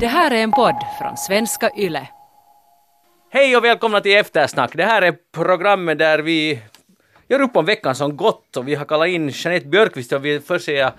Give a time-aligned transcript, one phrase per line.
[0.00, 2.08] Det här är en podd från svenska YLE.
[3.30, 4.70] Hej och välkomna till Eftersnack.
[4.74, 6.62] Det här är programmet där vi
[7.28, 10.40] gör upp om veckan som gått och vi har kallat in Jeanette Björkqvist och vi
[10.40, 10.92] först säga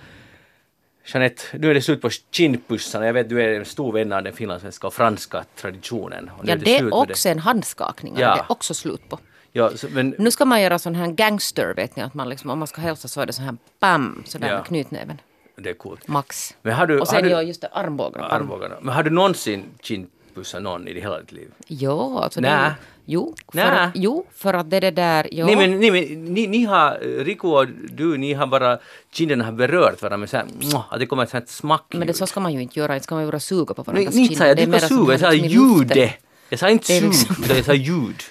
[1.06, 3.06] Jeanette, nu är det slut på kindpussarna.
[3.06, 6.32] Jag vet du är en stor vän av den finlandssvenska och franska traditionen.
[6.38, 8.14] Och Ja, det är med också en handskakning.
[8.18, 8.36] Ja.
[8.36, 9.20] Det är också slut på.
[9.52, 12.04] Ja, så, men, Nu ska man göra sån här gangster, vet ni.
[12.04, 14.54] Att man liksom, om man ska hälsa så är det så här bam, sådär Ja.
[14.56, 15.22] med knytnäven.
[15.60, 16.08] Det är coolt.
[16.08, 16.56] Max.
[16.62, 18.28] Men har du, Och har sen du, ja, just det, armbågarna.
[18.28, 18.76] Arm- armbågarna.
[18.82, 21.52] Men har du någonsin kindpussat någon i hela ditt liv?
[21.68, 22.68] Jo, alltså det Nä.
[22.68, 22.74] ju-
[23.12, 25.28] Jo, för, att, jo, för att det är det där...
[25.32, 25.46] Jo.
[25.46, 28.80] Nej men, nej, men ni, ni har, Rico och du, ni har bara,
[29.12, 30.46] kinderna har berört varandra med så här,
[30.90, 31.86] att det kommer ett sånt smack.
[31.90, 32.94] men det, så ska man ju inte göra.
[32.94, 35.12] Inte ska man bara suga på Nej, varandras inte sa jag, Det du ska suga,
[35.14, 36.12] jag sa liksom ljudet.
[36.50, 38.22] Jag sa inte Det sug, liksom- utan jag sa ljud.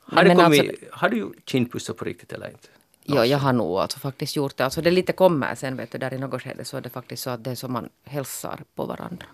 [0.00, 2.68] Har, Nej, det men kommit, alltså- har du kindpussat på riktigt eller inte?
[3.14, 4.64] Ja, jag har nog alltså faktiskt gjort det.
[4.64, 7.22] Alltså det lite kommer sen, vet du, där i något skede så är det faktiskt
[7.22, 9.26] så att det är som man hälsar på varandra.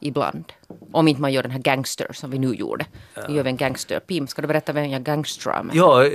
[0.00, 0.52] Ibland.
[0.92, 2.86] Om inte man gör den här gangster som vi nu gjorde.
[3.28, 4.00] Nu gör vi en gangster.
[4.00, 5.76] Pim, ska du berätta vem jag gangstrar med?
[5.76, 6.06] Ja,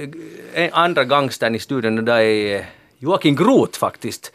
[0.53, 2.65] en andra gangstern i studion och där är
[2.97, 4.31] Joakim Groth faktiskt.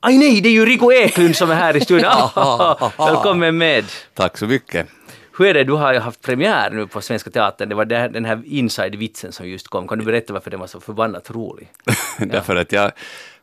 [0.00, 2.10] Aj nej, det är ju Rico Eklund som är här i studion.
[2.98, 3.84] Välkommen med.
[4.14, 4.88] Tack så mycket.
[5.38, 7.68] Det, du har ju haft premiär nu på Svenska Teatern.
[7.68, 9.88] Det var den här inside-vitsen som just kom.
[9.88, 11.68] Kan du berätta varför den var så förbannat rolig?
[12.18, 12.92] Därför att jag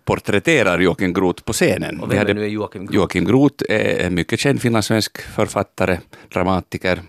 [0.06, 2.00] porträtterar Joakim Groth på scenen.
[2.00, 2.96] Och vem hade- är nu Joakim Groth?
[2.96, 6.00] Joakim Groth är en mycket känd finlandssvensk författare,
[6.34, 7.02] dramatiker,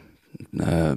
[0.62, 0.94] eh,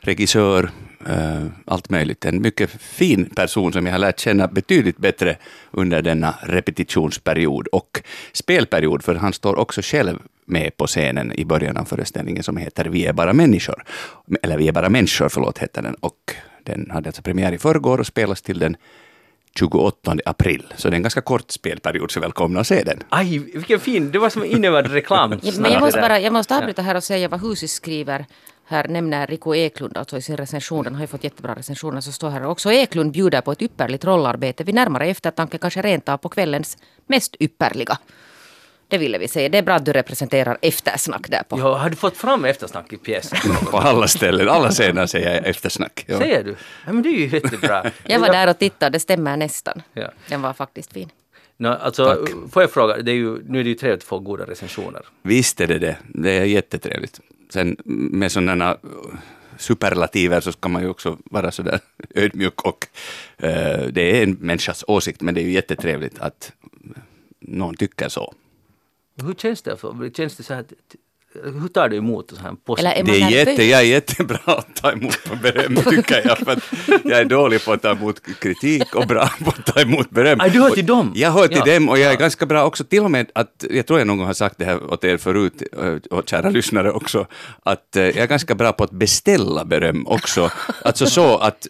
[0.00, 0.70] regissör,
[1.06, 2.24] eh, allt möjligt.
[2.24, 5.36] En mycket fin person som jag har lärt känna betydligt bättre
[5.70, 11.76] under denna repetitionsperiod och spelperiod, för han står också själv med på scenen i början
[11.76, 13.84] av föreställningen som heter Vi är bara människor.
[14.42, 15.94] Eller Vi är bara människor, förlåt, heter den.
[15.94, 18.76] Och den hade alltså premiär i förrgår och spelas till den
[19.58, 20.72] 28 april.
[20.76, 23.02] Så det är en ganska kort spelperiod, så välkomna att se den.
[23.08, 25.30] Aj, vilken fin, det var som inövad reklam.
[25.42, 28.26] Ja, men jag måste, bara, jag måste avbryta här och säga vad Husis skriver.
[28.72, 30.84] Här nämner Rico Eklund alltså i sin recension.
[30.84, 32.00] Den har ju fått jättebra recensioner.
[32.00, 34.64] Så står här också Eklund bjuder på ett ypperligt rollarbete.
[34.64, 37.98] Vid närmare eftertanke kanske rent av på kvällens mest ypperliga.
[38.88, 39.48] Det ville vi säga.
[39.48, 41.58] Det är bra att du representerar eftersnack där på.
[41.58, 43.38] Ja, har du fått fram eftersnack i pjäsen?
[43.70, 46.04] På alla ställen, alla scener säger jag eftersnack.
[46.08, 46.18] Ja.
[46.18, 46.56] Säger du?
[46.86, 47.90] Ja, men det är ju jättebra.
[48.06, 49.82] Jag var där och tittade, det stämmer nästan.
[49.92, 50.10] Ja.
[50.28, 51.10] Den var faktiskt fin.
[51.56, 54.18] No, alltså, får jag fråga, det är ju, nu är det ju trevligt att få
[54.18, 55.02] goda recensioner.
[55.22, 55.96] Visst är det det.
[56.08, 57.20] Det är jättetrevligt.
[57.52, 58.78] Sen med sådana äh,
[59.58, 61.80] superlativer så ska man ju också vara sådär
[62.14, 62.86] ödmjuk och
[63.36, 66.52] eh, det är en människas åsikt, men det är ju jättetrevligt att
[67.40, 68.34] någon tycker så.
[69.22, 69.76] Hur känns det?
[69.76, 70.64] För, känns det så här,
[71.44, 72.82] hur tar du emot så här post?
[72.82, 72.88] Det
[73.22, 76.38] är jätte, jag är jättebra att ta emot på beröm, tycker jag.
[76.38, 76.58] För
[77.04, 80.40] jag är dålig på att ta emot kritik och bra på att ta emot beröm.
[80.40, 81.12] Ah, du hör till dem?
[81.14, 81.74] Jag hör till Ja.
[81.74, 84.18] dem och jag är ganska bra också, till och med att, jag tror jag någon
[84.18, 87.26] gång har sagt det här åt er förut, eh, och kära lyssnare också,
[87.62, 90.50] att eh, jag är ganska bra på att beställa beröm också.
[90.84, 91.66] Alltså så att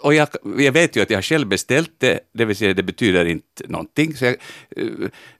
[0.00, 0.28] och jag,
[0.58, 3.62] jag vet ju att jag har själv beställt det, det vill säga det betyder inte
[3.68, 4.16] någonting.
[4.16, 4.34] Så jag,
[4.76, 4.84] eh,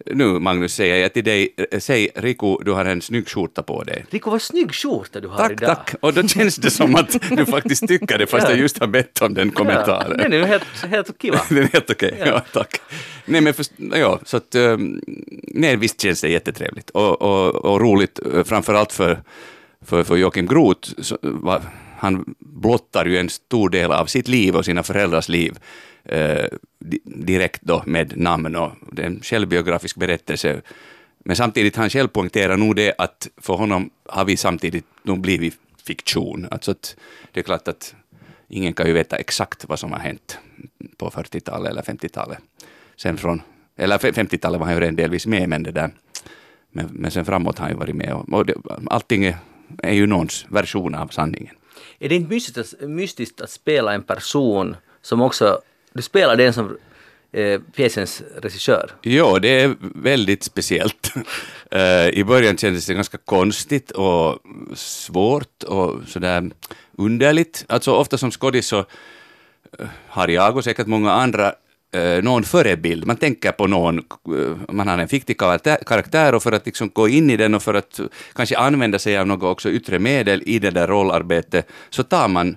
[0.07, 3.83] nu Magnus säger jag till dig, eh, säg Riku, du har en snygg skjorta på
[3.85, 4.05] dig.
[4.11, 5.77] Rico, vad snygg skjorta du har Tack, idag.
[5.77, 5.95] tack.
[6.01, 8.51] Och då känns det som att du faktiskt tycker det, fast Ja.
[8.51, 10.11] jag just har bett om den kommentaren.
[10.19, 11.41] Ja, den är ju helt, helt kiva.
[11.49, 12.27] Den är helt okej, Ja.
[12.27, 12.41] ja.
[12.53, 12.81] tack.
[13.25, 15.01] Nej men först, ja, så att, um,
[15.43, 19.23] nej visst känns det jättetrevligt och, och, och roligt, eh, framförallt för,
[19.87, 21.63] för, för Joakim Groth, så, va,
[22.03, 25.59] han blottar ju en stor del av sitt liv och sina föräldrars liv
[26.05, 26.47] eh,
[27.05, 30.61] direkt då med namn och det är en självbiografisk berättelse.
[31.25, 35.55] Men samtidigt, han själv poängterar nog det att för honom har vi samtidigt nog blivit
[35.85, 36.49] fiktion.
[36.51, 36.97] Alltså att
[37.33, 37.95] det är klart att
[38.49, 40.39] ingen kan ju veta exakt vad som har hänt
[40.97, 42.39] på 40-talet eller 50-talet.
[42.97, 43.43] Sen från,
[43.77, 45.91] eller 50-talet var han ju redan delvis med, men det där,
[46.71, 48.13] men, men sen framåt har han ju varit med.
[48.13, 48.55] Och, och det,
[48.87, 49.37] allting är,
[49.83, 51.55] är ju någons version av sanningen.
[51.99, 55.61] Är det inte mystiskt att, mystiskt att spela en person som också,
[55.93, 56.79] du spelar den som
[57.33, 58.91] eh, pjäsens regissör?
[59.03, 61.13] Jo, det är väldigt speciellt.
[61.75, 64.39] Eh, I början kändes det ganska konstigt och
[64.75, 66.51] svårt och sådär
[66.99, 67.65] underligt.
[67.69, 71.55] Alltså ofta som skådis så eh, har jag och säkert många andra
[71.95, 73.07] Eh, någon förebild.
[73.07, 77.09] Man tänker på någon, eh, man har en fiktiv karaktär- och för att liksom gå
[77.09, 78.01] in i den och för att
[78.35, 82.57] kanske använda sig av något också yttre medel i det där rollarbetet så tar man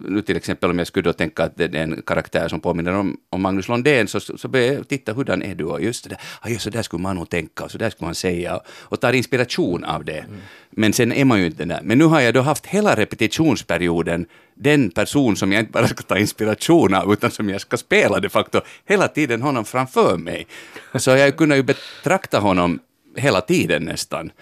[0.00, 2.92] nu till exempel om jag skulle då tänka att det är en karaktär som påminner
[2.92, 6.10] om, om Magnus Lundén så, så, börjar jag titta hurdan är du och just det
[6.10, 8.60] där, ah, just så där skulle man nog tänka och så där skulle man säga
[8.68, 10.24] och, tar inspiration av det.
[10.70, 11.80] Men sen är man ju inte där.
[11.82, 16.02] Men nu har jag då haft hela repetitionsperioden den person som jag inte bara ska
[16.02, 20.46] ta inspiration av utan som jag ska spela de facto hela tiden honom framför mig.
[20.94, 22.78] Så jag kunde ju betrakta honom
[23.16, 24.32] hela tiden nästan.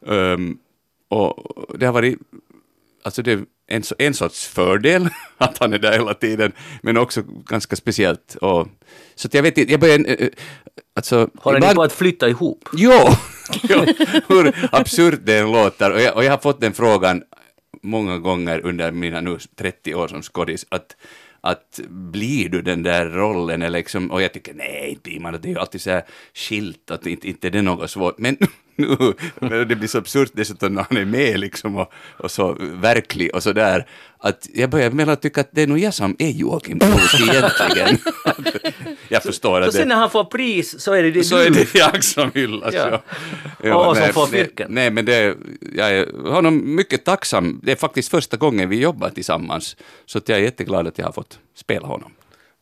[0.00, 0.58] Um,
[1.08, 2.18] och det har varit,
[3.02, 5.08] alltså det en, en sorts fördel
[5.38, 6.52] att han är där hela tiden,
[6.82, 8.34] men också ganska speciellt.
[8.34, 8.68] Och,
[9.14, 10.28] så jag vet inte, jag börjar, eh,
[10.96, 11.30] alltså...
[11.34, 12.68] Håller ni ibland- på att flytta ihop?
[12.72, 12.92] Jo,
[13.62, 13.84] jo
[14.28, 15.92] hur absurt det än låter.
[15.92, 17.22] Och jag, och jag har fått den frågan
[17.82, 20.96] många gånger under mina nu 30 år som skådis, att,
[21.40, 23.62] att blir du den där rollen?
[23.62, 25.32] Eller liksom, och jag tycker nej, blir man.
[25.32, 28.18] Det är ju alltid så här skilt, att inte, inte det är något svårt.
[28.18, 28.36] Men
[28.76, 28.96] nu,
[29.40, 33.34] men det blir så absurt dessutom när han är med liksom och, och så verklig
[33.34, 33.86] och så där,
[34.18, 37.20] att jag börjar med att tycka att det är nog jag som är Joakim Kroos
[37.20, 37.98] egentligen.
[39.08, 41.36] jag förstår Så att sen det, när han får pris så är det, det så
[41.36, 42.74] är det jag som hyllas.
[42.74, 43.02] Ja.
[43.62, 43.88] Ja.
[43.88, 44.66] Och som nej, får fyrken.
[44.70, 45.36] Nej, men det,
[45.76, 47.60] jag är honom mycket tacksam.
[47.62, 49.76] Det är faktiskt första gången vi jobbar tillsammans.
[50.06, 52.12] Så att jag är jätteglad att jag har fått spela honom.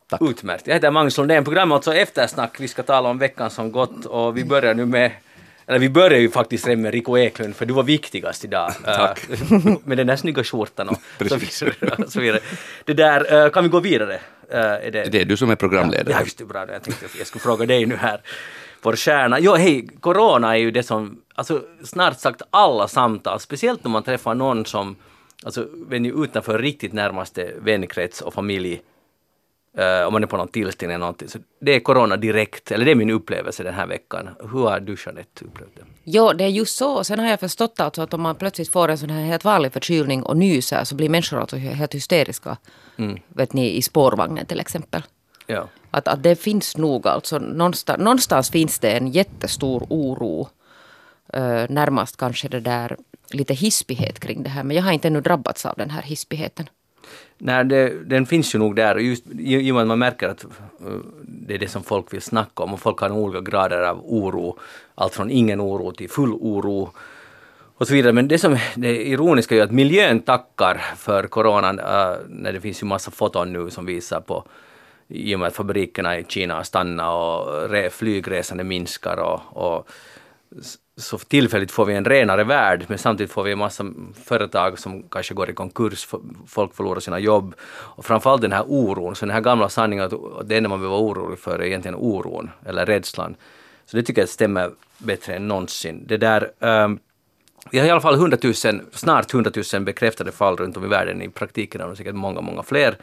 [0.08, 0.22] Tack.
[0.22, 0.66] Utmärkt.
[0.66, 1.44] Jag heter Magnus Lundén.
[1.44, 2.60] Programmet alltså Eftersnack.
[2.60, 5.10] Vi ska tala om veckan som gått och vi börjar nu med
[5.66, 8.72] eller vi börjar ju faktiskt redan med Rico Eklund för du var viktigast idag.
[8.84, 9.20] Tack.
[9.30, 10.98] Eh, med den där snygga skjortan och
[12.08, 12.40] så vidare.
[12.84, 14.14] Det där, eh, kan vi gå vidare?
[14.50, 16.14] Eh, är det, Det är du som är programledare.
[16.14, 16.44] Ja, just det.
[16.44, 16.72] Bra.
[16.72, 18.20] Jag tänkte jag skulle fråga dig nu här.
[18.82, 19.40] Vår stjärna.
[19.40, 24.02] Jo, hej, corona är ju det som, alltså snart sagt alla samtal, speciellt om man
[24.02, 24.96] träffar någon som,
[25.44, 28.80] alltså utanför riktigt närmaste vänkrets och familj,
[29.78, 32.84] eh, om man är på någon tillställning eller någonting, så det är corona direkt, eller
[32.84, 34.28] det är min upplevelse den här veckan.
[34.40, 35.82] Hur har du Jeanette upplevt det?
[36.04, 37.04] Jo, det är just så.
[37.04, 39.72] Sen har jag förstått alltså att om man plötsligt får en sån här helt vanlig
[39.72, 42.56] förkylning och nyser så blir människor alltså helt hysteriska.
[43.28, 45.02] Vet ni, i spårvagnen till exempel.
[45.46, 45.68] Ja.
[45.90, 50.48] Att, att det finns nog alltså, någonstans, någonstans finns det en jättestor oro.
[51.32, 52.96] Eh, närmast kanske det där
[53.30, 54.64] lite hispighet kring det här.
[54.64, 56.68] Men jag har inte ännu drabbats av den här hispigheten.
[57.38, 60.28] Nej, det, den finns ju nog där just i i och med att man märker
[60.28, 60.50] att eh,
[61.22, 64.58] det är det som folk vill snacka om och folk har olika grader av oro.
[64.94, 66.90] Allt från ingen oro till full oro
[67.76, 68.12] och så vidare.
[68.12, 72.52] Men det som det ironiska är ju att miljön tackar för coronan äh, eh, när
[72.52, 74.44] det finns ju massa foton nu som visar på
[75.08, 79.88] i och med att fabrikerna i Kina har stannat och re, flygresande minskar och, och
[80.96, 83.84] så tillfälligt får vi en renare värld men samtidigt får vi en massa
[84.24, 86.08] företag som kanske går i konkurs,
[86.46, 90.48] folk förlorar sina jobb och framförallt den här oron, så den här gamla sanningen att
[90.48, 93.36] det enda man behöver vara orolig för är egentligen oron eller rädslan.
[93.86, 96.04] Så det tycker jag stämmer bättre än någonsin.
[96.06, 96.98] Det där, um,
[97.70, 98.54] vi har i alla fall 100 000,
[98.92, 101.22] snart 100 000 bekräftade fall runt om i världen.
[101.22, 102.96] I praktiken har det säkert många, många fler.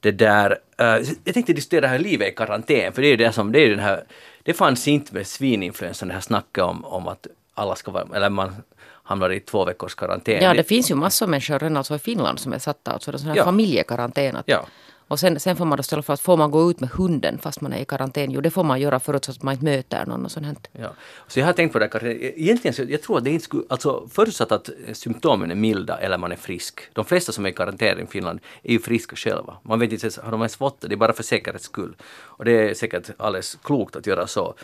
[0.00, 0.50] Det där,
[0.80, 3.52] uh, jag tänkte diskutera det här livet i karantän, för det är ju det som,
[3.52, 4.04] det är ju den här,
[4.42, 8.30] det fanns inte med svininfluensan, det här snacket om, om att alla ska vara, eller
[8.30, 8.54] man
[9.02, 10.42] hamnar i två veckors karantän.
[10.42, 13.18] Ja, det finns ju massor av människor redan alltså i Finland som är satta alltså,
[13.18, 13.44] sån här Ja.
[13.44, 14.36] familjekarantän.
[14.36, 14.66] Att, Ja.
[15.12, 17.38] Och sen, sen får man då ställa för att får man gå ut med hunden
[17.38, 18.30] fast man är i karantän?
[18.30, 20.56] Jo, det får man göra förutsatt att man inte möter någon och sånt här.
[20.72, 20.88] Ja.
[21.26, 23.44] Så jag har tänkt på det här, e-, egentligen så jag tror att det inte
[23.44, 26.80] skulle, alltså förutsatt att symptomen är milda eller man är frisk.
[26.92, 29.56] De flesta som är i karantän i Finland är ju friska själva.
[29.62, 30.88] Man vet inte ens, har de ens fått det?
[30.88, 31.96] Det är bara för säkerhets skull.
[32.38, 34.54] Och det är säkert alldeles klokt att göra så.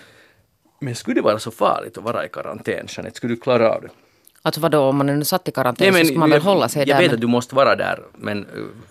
[0.81, 3.17] Men skulle det vara så farligt att vara i karantän, Jeanette?
[3.17, 3.89] Skulle du klara av det?
[4.49, 6.69] Alltså vadå, om man är nu satt i karantän så ska man väl jag, hålla
[6.69, 7.03] sig jag där.
[7.03, 8.47] vet men- att du måste vara där, men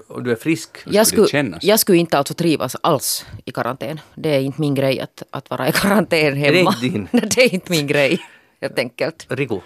[0.08, 0.78] om du är frisk.
[0.86, 1.64] jag skulle det kännas?
[1.64, 4.00] jag skulle inte alltså trivas alls i karantän.
[4.16, 6.58] Det är inte min grej att, att vara i karantän det hemma.
[6.60, 7.08] inte din?
[7.12, 8.20] Nej, det är inte min grej,
[8.62, 9.26] helt enkelt.
[9.30, 9.60] Riku,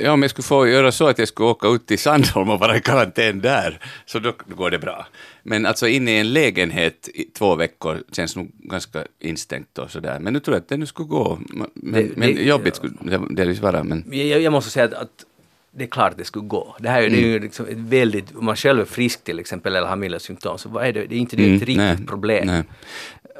[0.00, 2.58] Ja, om jag skulle få göra så att jag skulle åka ut till Sandholm och
[2.60, 5.06] vara i karantän där, så då går det bra.
[5.42, 10.18] Men alltså inne i en lägenhet i två veckor känns nog ganska instängt och sådär.
[10.20, 11.38] Men nu tror jag att det nu skulle gå.
[11.48, 13.84] Men, Det- men det- jobbigt skulle det delvis vara.
[13.84, 15.24] Men jag, jag måste säga att, att
[15.70, 16.76] det är klart det skulle gå.
[16.80, 17.30] Det här är, det är Mm.
[17.30, 20.58] ju liksom ett väldigt, om man själv är frisk till exempel eller har milda symptom,
[20.58, 22.46] så vad är det, det är inte det ett Mm, riktigt nej, problem.
[22.46, 22.62] nej.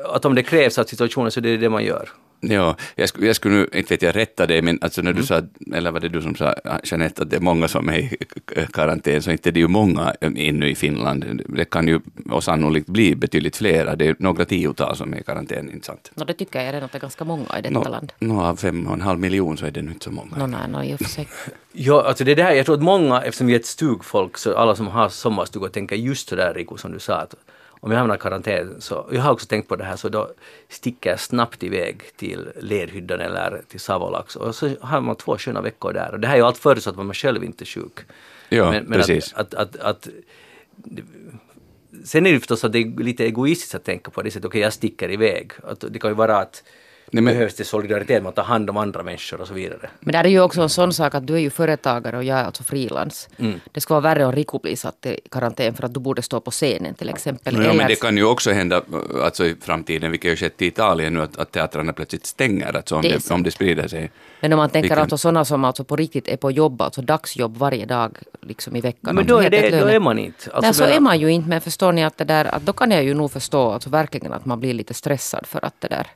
[0.04, 2.08] Att om det krävs av situationen så det är det man gör.
[2.40, 5.12] Ja, jag skulle, jag skulle nu, inte vet jag, rätta dig, men alltså Mm.
[5.14, 5.42] när du sa,
[5.76, 6.54] eller var det du som sa,
[6.84, 8.16] Jeanette, att det är många som är i
[8.72, 11.42] karantän, så inte det är ju många ännu i Finland.
[11.48, 13.96] Det kan ju och sannolikt bli betydligt flera.
[13.96, 16.10] Det är några tiotal som är i karantän, inte sant?
[16.14, 18.12] No, det tycker jag redan att det är ganska många i detta Nå, land.
[18.18, 20.36] nå, av fem och en halv miljon så är det nu inte så många.
[20.36, 21.28] No, nej, no, i och för sig.
[21.72, 24.74] Ja, alltså det där, jag tror att många, eftersom vi är ett stugfolk, så alla
[24.76, 27.34] som har sommarstugor tänker just så där Riku som du sa, att
[27.80, 30.30] om jag hamnar i karantän så, jag har också tänkt på det här, så då
[30.68, 35.60] sticker jag snabbt iväg till Lerhyddan eller till Savolax och så har man två sköna
[35.60, 36.12] veckor där.
[36.12, 37.98] Och det här är ju allt förutsatt att man själv inte är sjuk.
[38.48, 39.32] Ja, men, men precis.
[39.32, 40.08] Att, att, att, att,
[42.04, 44.60] sen är det förstås att det är lite egoistiskt att tänka på det sättet, okej
[44.60, 45.52] jag sticker iväg.
[45.62, 46.62] Att det kan ju vara att
[47.10, 49.90] Nej, men- behövs det solidaritet, man tar hand om andra människor och så vidare.
[50.00, 52.38] Men där är ju också en sån sak att du är ju företagare och jag
[52.38, 53.28] är alltså frilans.
[53.38, 53.60] Mm.
[53.72, 56.40] Det skulle vara värre om Riku blir satt i karantän för att du borde stå
[56.40, 57.64] på scenen till exempel.
[57.64, 58.82] Ja, men det kan ju också hända
[59.24, 62.96] alltså, i framtiden, vilket ju skett i Italien nu, att, att teatrarna plötsligt stänger, alltså,
[62.96, 64.10] om, Det det, om det sprider sig.
[64.40, 67.02] Men om man tänker Vilken- alltså sådana som alltså på riktigt är på jobb, alltså
[67.02, 69.14] dagsjobb varje dag liksom i veckan.
[69.14, 70.50] Men då är, det, då är man inte.
[70.52, 71.48] Alltså, Nej, så är man ju inte.
[71.48, 74.32] Men förstår ni att det där, att då kan jag ju nog förstå alltså verkligen
[74.32, 76.06] att man blir lite stressad för att det där,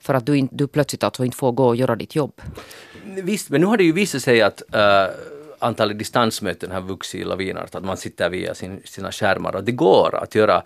[0.00, 2.40] för att du, du plötsligt alltså inte får gå och göra ditt jobb.
[3.04, 5.06] Visst, men nu har det ju visat sig att äh,
[5.58, 10.18] antalet distansmöten har vuxit lavinartat, att man sitter via sin, sina skärmar och det går
[10.22, 10.62] att göra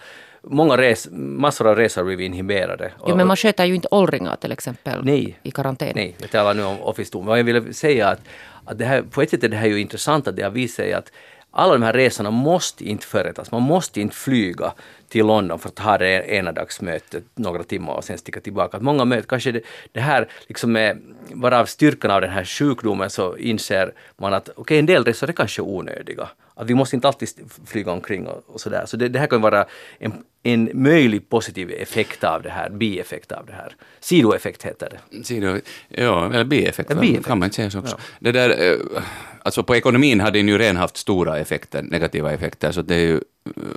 [0.46, 2.92] Många res, massor av resor blivit inhiberade.
[3.06, 5.38] Jo, men man sköter ju inte åldringar till exempel Nej.
[5.42, 5.92] i karantän.
[5.94, 7.20] Nej, jag talar nu om Office 2.
[7.20, 8.20] Vad jag ville säga att,
[8.64, 10.76] att det här, på ett sätt är det här ju intressant att det har visat
[10.76, 11.12] sig att
[11.54, 13.50] alla de här resorna måste inte företas.
[13.50, 14.72] Man måste inte flyga
[15.08, 18.76] till London för att ha det ena dagsmötet några timmar och sen sticka tillbaka.
[18.76, 19.60] Att många möten, kanske det,
[19.92, 24.48] det här liksom med bara av styrkan av den här sjukdomen så inser man att
[24.56, 26.28] okej, en del resor är kanske onödiga.
[26.56, 27.28] Att vi måste inte alltid
[27.66, 28.86] flyga omkring och, och sådär.
[28.86, 29.66] Så det, det här kan vara
[29.98, 33.76] en, en möjlig positiv effekt av det här, bieffekt av det här.
[34.00, 35.24] Sidoeffekt heter det.
[35.24, 37.26] Sido, ja, eller bieffekt, Ja, bieffekt.
[37.26, 37.98] kan man säga så också.
[38.18, 39.02] Det där, eh,
[39.42, 43.06] alltså på ekonomin hade den ju redan haft stora effekter, negativa effekter, så det är
[43.06, 43.20] ju,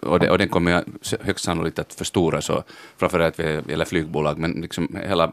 [0.01, 0.84] och, det, och den kommer
[1.22, 2.63] högst sannolikt att förstoras, och
[2.98, 5.31] framförallt vad gäller flygbolag, men liksom hela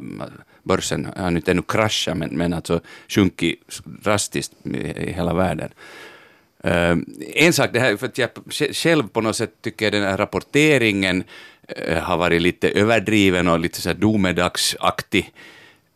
[0.62, 5.70] börsen har inte ännu kraschat, men, men alltså sjunkit drastiskt i hela världen.
[6.64, 6.96] Eh,
[7.34, 8.30] en sak, det här, för att jag
[8.72, 11.24] själv på något sätt tycker den här rapporteringen
[11.68, 15.32] eh, har varit lite överdriven och lite så här domedagsaktig.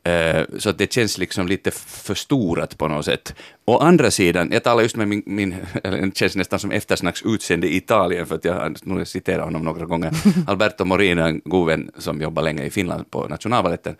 [0.04, 3.34] Eh, så att det känns liksom lite förstorat på något sätt.
[3.64, 7.68] Å andra sidan, jag talar just med min, min eller det känns nästan som eftersnacksutsände
[7.68, 10.12] i Italien, för att jag har nog citerat honom några gånger.
[10.46, 13.96] Alberto Morino, en god vän som jobbar länge i Finland på Nationalbaletten.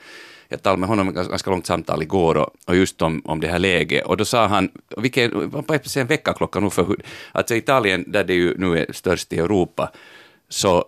[0.49, 3.49] Jag talade med honom ett ganska långt samtal igår och, och just om, om det
[3.49, 4.07] här läget.
[4.07, 7.02] Och då sa han, vilket var på en väckarklocka nu, för hur,
[7.33, 9.93] alltså Italien, där det ju nu är störst i Europa,
[10.49, 10.85] så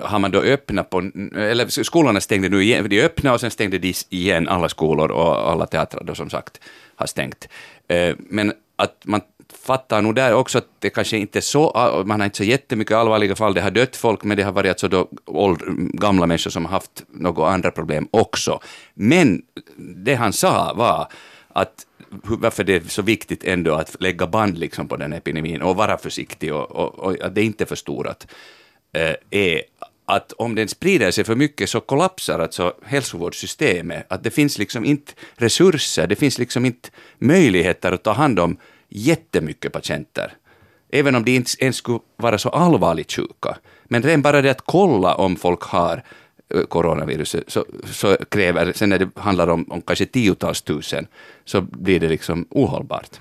[0.00, 0.98] har man då öppnat på,
[1.36, 5.50] eller skolorna stängde nu igen, de öppnade och sen stängde de igen alla skolor och
[5.50, 6.60] alla teatrar då som sagt
[6.94, 7.48] har stängt.
[7.88, 9.20] Eh, men att man
[9.52, 12.96] fattar nog där också att det kanske inte är så, man har inte så jättemycket
[12.96, 15.60] allvarliga fall, det har dött folk, men det har varit alltså då åld,
[16.00, 18.60] gamla människor som har haft några andra problem också.
[18.94, 19.42] Men
[19.76, 21.08] det han sa var
[21.48, 21.86] att
[22.22, 25.98] varför det är så viktigt ändå att lägga band liksom på den epidemin och vara
[25.98, 28.26] försiktig och, och, och att det inte är förstorat
[28.92, 29.62] eh, är
[30.04, 34.06] att om den sprider sig för mycket så kollapsar alltså hälsovårdssystemet.
[34.08, 38.56] Att det finns liksom inte resurser, det finns liksom inte möjligheter att ta hand om
[38.94, 40.32] jättemycket patienter.
[40.92, 43.56] Även om de inte ens skulle vara så allvarligt sjuka.
[43.84, 46.02] Men redan bara det att kolla om folk har
[46.54, 51.06] eh, coronaviruset så, så kräver, sen när det handlar om, om kanske tiotals tusen,
[51.44, 53.20] så blir det liksom ohållbart.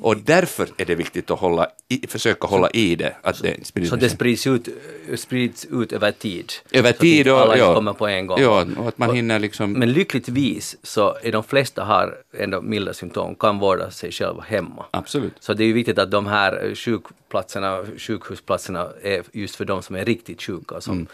[0.00, 3.88] Och därför är det viktigt att hålla i, försöka hålla i det, att det sprider
[3.88, 4.68] Så det sprids ut,
[5.16, 6.52] sprids ut över tid.
[6.72, 7.74] Över Så tid och- alla ja.
[7.74, 8.40] kommer på en gång.
[8.40, 9.72] Ja, och att man hinner liksom...
[9.72, 14.84] Men lyckligtvis så är de flesta har ändå milda symptom, kan vårda sig själva hemma.
[14.90, 15.32] Absolut.
[15.40, 19.96] Så det är ju viktigt att de här sjukplatserna, sjukhusplatserna är just för de som
[19.96, 20.80] är riktigt sjuka.
[20.80, 21.06] Som,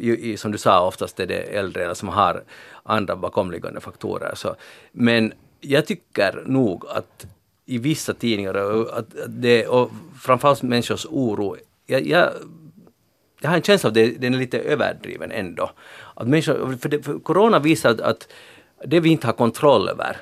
[0.00, 2.42] i- som du sa, oftast är det äldre eller som har
[2.82, 4.32] andra bakomliggande faktorer.
[4.34, 4.56] Så,
[4.92, 7.26] men jag tycker nog att
[7.68, 11.56] i vissa tidningar, och, att, det, och framförallt människors oro,
[11.86, 12.32] jag, jag,
[13.40, 15.70] jag har en känsla av att den är lite överdriven ändå.
[16.14, 18.28] Att människor, för, det, för corona visar att, att
[18.84, 20.16] det vi inte har kontroll över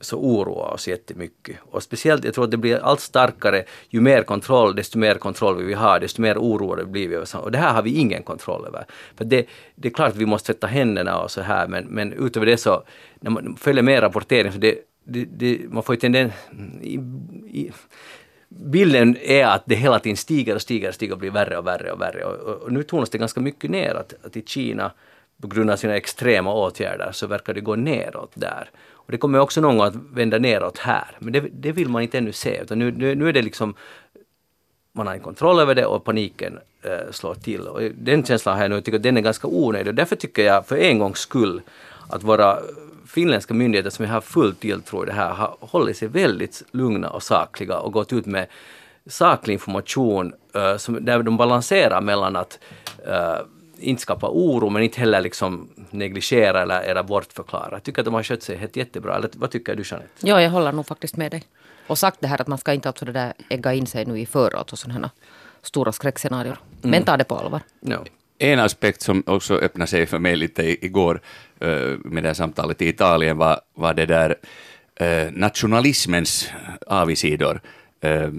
[0.00, 1.56] så oroar oss jättemycket.
[1.70, 5.56] Och speciellt, jag tror att det blir allt starkare, ju mer kontroll, desto mer kontroll
[5.56, 7.16] vi vill ha, desto mer oroade blir vi.
[7.16, 8.84] Och det här har vi ingen kontroll över.
[9.16, 12.12] För det, det är klart att vi måste tvätta händerna och så här, men, men
[12.12, 12.82] utöver det så,
[13.20, 16.32] när man följer med rapportering, så det, det, det, man får ju tendens...
[16.82, 16.94] I,
[17.46, 17.72] i,
[18.48, 21.66] bilden är att det hela tiden stiger och stiger och stiger och blir värre och
[21.66, 22.24] värre och värre.
[22.24, 24.92] Och, och, nu tonas det ganska mycket ner att, att i Kina,
[25.40, 28.70] på grund av sina extrema åtgärder, så verkar det gå neråt där.
[28.92, 31.16] Och det kommer också någon gång att vända neråt här.
[31.18, 33.74] Men det, det vill man inte ännu se, utan nu, nu, nu är det liksom
[34.92, 37.60] man har en kontroll över det och paniken eh, slår till.
[37.60, 39.88] Och den känslan har jag nu, jag tycker att den är ganska onödig.
[39.88, 41.62] Och därför tycker jag för en gångs skull
[42.08, 42.58] att våra
[43.14, 47.10] finländska myndigheter som jag har full tilltro i det här har hållit sig väldigt lugna
[47.10, 48.46] och sakliga och gått ut med
[49.06, 52.58] saklig information eh, som, där de balanserar mellan att
[53.06, 53.36] eh,
[53.78, 57.68] inte skapa oro men inte heller liksom negligera eller, eller bortförklara.
[57.72, 59.16] Jag tycker att de har skött sig helt jättebra.
[59.16, 60.10] Eller vad tycker du Jeanette?
[60.20, 61.42] Ja, jag håller nog faktiskt med dig.
[61.86, 64.20] Och sagt det här att man ska inte alltså det där ägga in sig nu
[64.20, 65.10] i förråd och sådana här
[65.62, 66.58] stora skräckscenarier.
[66.82, 67.60] Men ta det på allvar.
[67.80, 68.04] Ja.
[68.38, 71.20] en aspekt som också öppnade sig för mig lite igår
[71.60, 74.36] Eh, med det här samtalet i Italien var, var det där
[74.94, 76.48] eh, nationalismens
[76.86, 77.60] avigsidor
[78.00, 78.30] eh,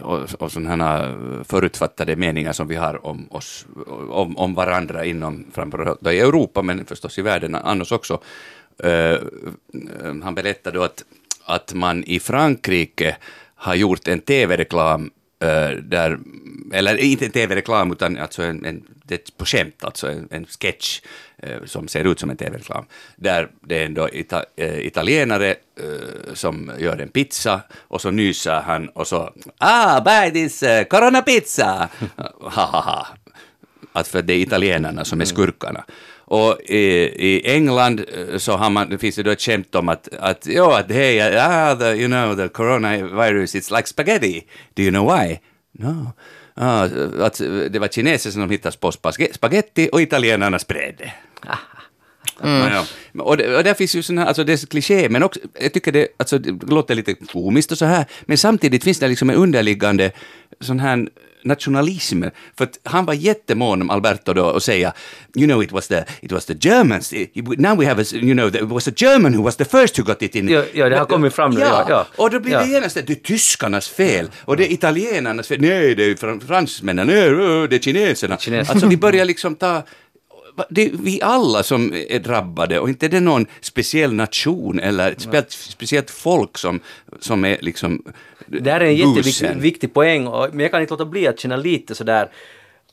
[0.00, 3.66] och, och sådana här förutfattade meningar som vi har om oss,
[4.10, 8.20] om, om varandra inom framförallt i Europa, men förstås i världen annars också.
[10.22, 11.04] Han berättade då att,
[11.44, 13.16] att man i Frankrike
[13.54, 15.10] har gjort en tv-reklam
[15.82, 16.18] där,
[16.72, 21.00] eller inte en tv-reklam utan alltså en, en, det på skämt, alltså en, en sketch
[21.42, 22.84] eh, som ser ut som en tv-reklam,
[23.16, 28.60] där det är en ita, eh, italienare eh, som gör en pizza och så nyser
[28.60, 31.88] han och så ”Ah, buy this uh, corona pizza!”
[32.40, 33.06] ha, ha, ha.
[33.92, 35.84] Att för det är italienarna som är skurkarna.
[36.30, 36.78] Och i,
[37.28, 40.46] i England eh, så har man, det finns det då ett skämt om att, att
[40.46, 44.46] ja, att hej, ah, the, you know, the coronavirus, it's like spaghetti.
[44.74, 45.38] Do you know why?
[45.72, 46.12] No.
[46.60, 46.84] Ah,
[47.20, 47.38] att
[47.70, 51.12] det var kineser som hittade på spag- spaghetti och italienarna spred det.
[52.42, 53.22] Ja, ja.
[53.22, 55.72] Och, det, och där finns ju sådana här, alltså det är kliché, men också, jag
[55.72, 59.30] tycker det, alltså, det låter lite komiskt och så här, men samtidigt finns det liksom
[59.30, 60.10] en underliggande
[60.60, 61.08] sån här
[61.48, 62.22] nationalism,
[62.56, 64.92] för att han var jättemån om Alberto då och säga,
[65.36, 67.12] you know it was the, it was the Germans,
[67.58, 70.02] now we have a, you know, it was a German who was the first who
[70.04, 70.48] got it in.
[70.48, 72.06] Ja, ja, det har kommit fram nu, ja, ja.
[72.16, 72.66] och då blir det Ja.
[72.66, 76.40] genast att det är tyskarnas fel, och det är italienarnas fel, nej det är fran-
[76.46, 77.30] fransmännen, nej
[77.68, 78.36] det är kineserna.
[78.38, 78.72] Kineserna.
[78.72, 79.82] Alltså vi börjar liksom ta
[80.70, 85.12] det är vi alla som är drabbade och inte är det någon speciell nation eller
[85.12, 86.80] ett spe- speciellt folk som,
[87.20, 88.02] som är liksom
[88.46, 89.90] Det här är en jätteviktig busen.
[89.90, 92.28] poäng, och, men jag kan inte låta bli att känna lite sådär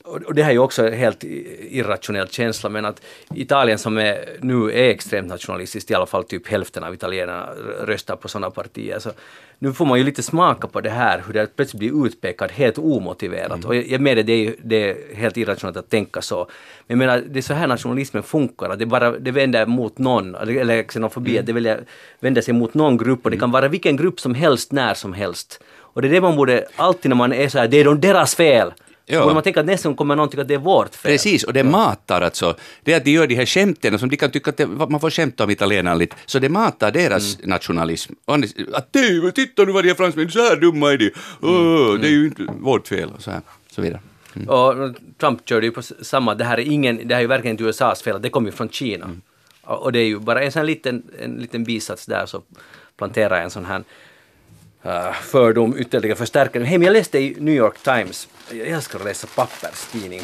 [0.06, 3.02] och det här är ju också en helt irrationell känsla, men att
[3.34, 7.48] Italien som är, nu är extremt nationalistiskt, i alla fall typ hälften av italienarna
[7.80, 9.10] röstar på sådana partier, så
[9.58, 12.78] nu får man ju lite smaka på det här, hur det plötsligt blir utpekat helt
[12.78, 13.64] omotiverat.
[13.64, 16.48] Och jag, jag menar, det är, det är helt irrationellt att tänka så.
[16.86, 19.98] Men jag menar, det är så här nationalismen funkar, att det bara det vänder mot
[19.98, 21.84] någon, eller xenofobi, att det vänder,
[22.20, 25.12] vänder sig mot någon grupp och det kan vara vilken grupp som helst, när som
[25.12, 25.62] helst.
[25.78, 28.00] Och det är det man borde, alltid när man är så här, det är de
[28.00, 28.72] deras fel,
[29.08, 29.22] Ja.
[29.22, 31.12] borde man tänka att nästa gång kommer någon tycka att det är vårt fel.
[31.12, 32.56] Precis, och det matar alltså.
[32.82, 35.00] Det är att de gör de här skämten som de kan tycka att det, man
[35.00, 37.50] får skämta om italienarna lite, så det matar deras Mm.
[37.50, 38.12] nationalism.
[38.72, 41.10] Att det, titta nu vad de är fransmän, så här dumma är de.
[41.42, 44.00] Åh, Det är ju inte vårt fel och så här, så vidare.
[44.48, 44.74] Och
[45.20, 47.64] Trump körde ju på samma, det här är ingen, det här är ju verkligen inte
[47.64, 49.10] USAs fel, det kommer ju från Kina.
[49.62, 52.42] Och och det är ju bara en sån liten, en liten bisats där så
[52.98, 53.84] planterar jag en sån här
[54.86, 56.60] uh, fördom ytterligare förstärker.
[56.60, 60.22] Hej, men jag läste i New York Times, jag älskar att läsa papperstidning.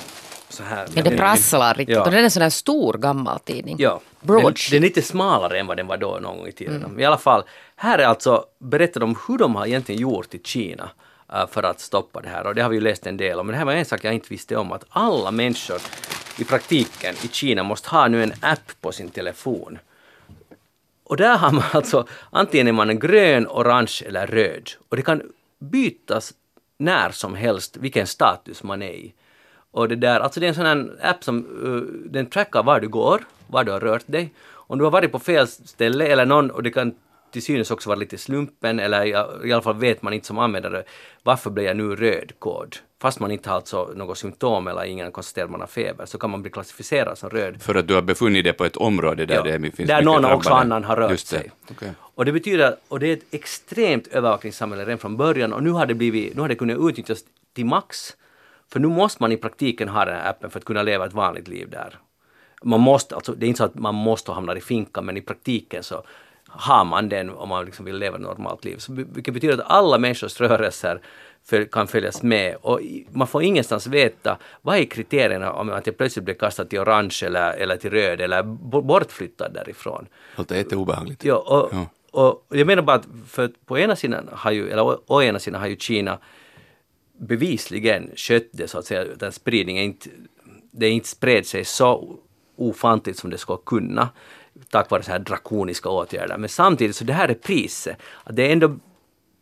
[0.49, 0.89] Så här.
[0.95, 1.97] Ja, det prasslar riktigt.
[1.97, 2.05] Ja.
[2.05, 3.77] Och det är en sån här stor gammal tidning.
[3.79, 4.01] Ja.
[4.21, 4.71] Den, Broadsheet.
[4.71, 6.81] den är lite smalare än vad den var då någon gång i tiden.
[6.81, 7.43] Men I alla fall,
[7.77, 10.91] här är alltså berättat om hur de har egentligen gjort i Kina
[11.33, 12.47] eh, för att stoppa det här.
[12.47, 13.47] Och det har vi ju läst en del om.
[13.47, 15.81] Men det här var en sak jag inte visste om, att alla människor
[16.39, 19.79] i praktiken i Kina måste ha nu en app på sin telefon.
[21.05, 24.71] Och där har man alltså, antingen är man grön, orange eller röd.
[24.89, 25.23] Och det kan
[25.59, 26.33] bytas
[26.77, 29.15] när som helst vilken status man är i.
[29.71, 32.81] Och det där, alltså det är en sån här app som uh, den trackar var
[32.81, 34.35] du går, var du har rört dig.
[34.51, 36.95] Om du har varit på fel ställe eller någon, och det kan
[37.33, 39.05] till synes också vara lite slumpen, eller
[39.47, 40.83] i, alla fall vet man inte som användare
[41.23, 42.77] varför blev jag nu röd kod?
[43.01, 46.19] Fast man inte har alltså något symptom eller ingen konstaterar att man har feber, så
[46.19, 47.63] kan man bli klassificerad som röd.
[47.63, 50.15] För att du har befunnit dig på ett område där Ja, det finns där någon
[50.15, 50.35] drabbade.
[50.35, 51.51] också annan har rört sig.
[51.71, 51.93] Okej.
[52.01, 55.87] Och det betyder, och det är ett extremt övervakningssamhälle redan från början och nu har
[55.87, 58.17] det blivit, nu har det kunnat utnyttjas till max.
[58.73, 61.13] För nu måste man i praktiken ha den här appen för att kunna leva ett
[61.13, 61.99] vanligt liv där.
[62.63, 65.21] Man måste, alltså det är inte så att man måste hamna i finkan men i
[65.21, 66.03] praktiken så
[66.55, 68.77] har man den om man liksom vill leva ett normalt liv.
[68.79, 71.01] Så, vilket betyder att alla människors rörelser
[71.45, 72.81] föl- kan följas med och
[73.13, 77.21] man får ingenstans veta vad är kriterierna om att jag plötsligt blir kastad till orange
[77.27, 80.07] eller, eller till röd eller bo- bortflyttad därifrån.
[80.37, 81.25] Låter jätteobehagligt.
[81.25, 81.87] Ja, och, Ja.
[82.21, 85.39] och jag menar bara att för på ena sidan har ju, eller å, å ena
[85.39, 86.19] sidan har ju Kina
[87.19, 90.09] bevisligen skött det så att säga, den spridningen inte,
[90.71, 92.17] det inte spred sig så
[92.57, 94.09] ofantligt som det ska kunna
[94.71, 96.39] tack vare så här drakoniska åtgärder.
[96.39, 97.97] Men samtidigt så det här är priset.
[98.25, 98.77] Att det är ändå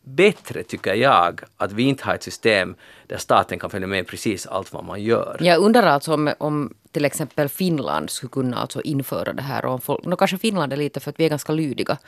[0.02, 2.74] bättre tycker jag att vi inte har ett system
[3.06, 5.36] där staten kan följa med precis allt vad man gör.
[5.40, 9.64] Jag undrar alltså om, om till exempel Finland skulle kunna alltså införa det här.
[9.64, 11.98] Och folk, no, kanske Finland är lite för att vi är ganska lydiga.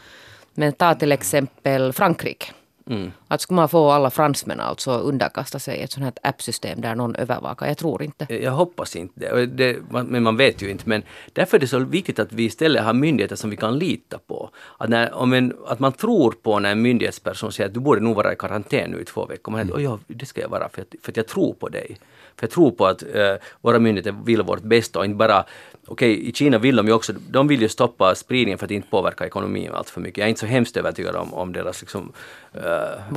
[0.55, 2.47] Men ta till exempel Frankrike.
[2.87, 3.13] Mm.
[3.33, 7.17] Att skulle man få alla fransmän alltså underkasta sig ett sånt här appsystem där någon
[7.17, 7.67] övervakar?
[7.67, 8.27] Jag tror inte.
[8.43, 9.77] Jag hoppas inte det.
[9.91, 10.89] Men man vet ju inte.
[10.89, 14.19] Men därför är det så viktigt att vi istället har myndigheter som vi kan lita
[14.19, 14.51] på.
[14.79, 18.01] Att, när, om en, att man tror på när en myndighetsperson säger att du borde
[18.01, 19.53] nog vara i karantän nu i två veckor.
[19.53, 19.75] Man mm.
[19.75, 21.97] oh, ja, det ska jag vara för att, för att jag tror på dig.
[22.37, 25.45] För jag tror på att eh, våra myndigheter vill vårt bästa och inte bara
[25.87, 28.89] Okej, i Kina vill de ju också, de vill ju stoppa spridningen för att inte
[28.89, 30.19] påverka ekonomin allt för mycket.
[30.19, 32.13] Jag är inte så hemskt övertygad om, om deras liksom,
[32.55, 32.63] eh,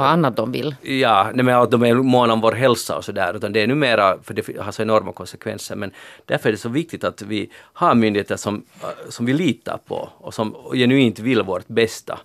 [0.05, 0.75] Vad annat de vill.
[0.81, 3.67] Ja, nej men att de är måna om vår hälsa och sådär, utan det är
[3.67, 5.91] numera, för det har så enorma konsekvenser, men
[6.25, 10.09] därför är det så viktigt att vi har myndigheter som, äh, som vi litar på
[10.17, 12.19] och som genuint vill vårt bästa,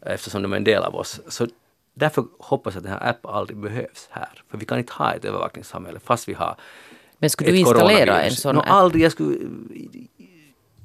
[0.00, 1.20] eftersom de är en del av oss.
[1.28, 1.46] Så
[1.94, 5.14] därför hoppas jag att den här appen aldrig behövs här, för vi kan inte ha
[5.14, 6.56] ett övervakningssamhälle fast vi har
[7.18, 8.64] Men skulle du installera en sån app?
[8.68, 9.36] aldrig, jag skulle...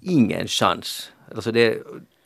[0.01, 1.11] Ingen chans.
[1.35, 1.77] Alltså det,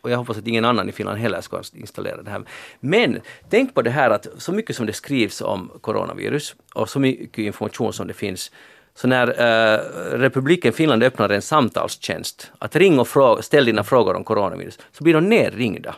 [0.04, 2.42] och jag hoppas att ingen annan i Finland heller ska installera det här.
[2.80, 7.00] Men tänk på det här att så mycket som det skrivs om coronavirus och så
[7.00, 8.52] mycket information som det finns
[8.96, 9.80] så när eh,
[10.18, 15.04] republiken Finland öppnar en samtalstjänst, att ring och fråga, ställ dina frågor om coronavirus, så
[15.04, 15.96] blir de nerringda.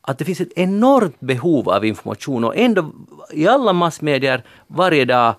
[0.00, 2.92] Att det finns ett enormt behov av information och ändå
[3.32, 5.34] i alla massmedier varje dag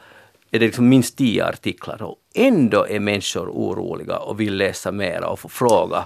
[0.52, 5.28] är det liksom minst tio artiklar och ändå är människor oroliga och vill läsa mera
[5.28, 6.06] och få fråga.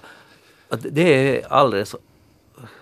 [0.81, 1.95] Det är alldeles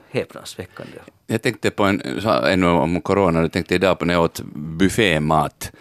[0.09, 0.97] häpnadsväckande.
[1.27, 2.01] Jag tänkte på en,
[2.45, 5.71] ännu om corona, jag tänkte idag på när jag åt buffémat.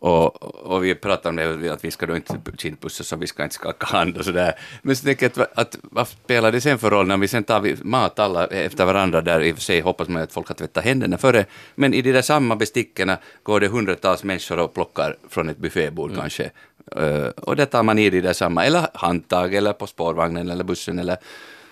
[0.00, 3.42] Och, och vi pratade om det, att vi ska då inte kindpussas och vi ska
[3.42, 4.54] inte skaka hand och sådär.
[4.82, 7.44] Men så tänker jag att, att vad spelar det sen för roll när vi sen
[7.44, 10.48] tar vi mat alla efter varandra där i och för sig hoppas man att folk
[10.48, 14.74] har tvättat händerna före, men i de där samma besticken går det hundratals människor och
[14.74, 16.50] plockar från ett buffébord kanske.
[16.96, 20.64] Eh, och det tar man i de där samma, eller handtag eller på spårvagnen eller
[20.64, 21.16] bussen eller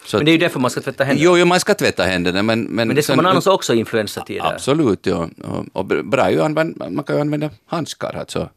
[0.06, 1.24] så Men det är ju därför man ska tvätta händerna.
[1.24, 2.62] Jo, jo, man ska tvätta händerna, men...
[2.62, 4.52] Men, Men det ska sen- man annars också i influensatider.
[4.54, 5.28] Absolut, ja.
[5.44, 8.48] Och, och bra ju använda, man kan ju använda handskar, alltså,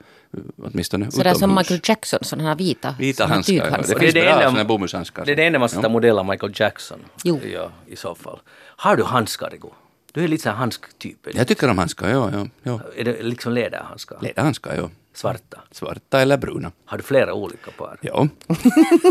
[0.64, 1.56] åtminstone Sådär som.
[1.56, 3.64] Michael Jackson, sådana här vita, Vita handskar, ja.
[3.64, 5.26] Det finns det är det bra sådana bomullshandskar.
[5.26, 7.00] Det är det enda man ska ta modell av Michael Jackson.
[7.24, 7.40] Jo.
[7.54, 8.40] Ja, i så fall.
[8.76, 9.72] Har du handskar, Rigo?
[10.12, 11.28] Du är lite sån handsktyp.
[11.34, 12.30] Jag tycker om handskar, ja.
[12.34, 12.80] ja, ja.
[12.96, 14.18] Är det liksom läderhandskar?
[14.22, 14.90] Läderhandskar, ja.
[15.14, 15.60] Svarta?
[15.72, 16.72] Svarta eller bruna.
[16.86, 17.98] Har du flera olika par?
[18.02, 18.28] Ja.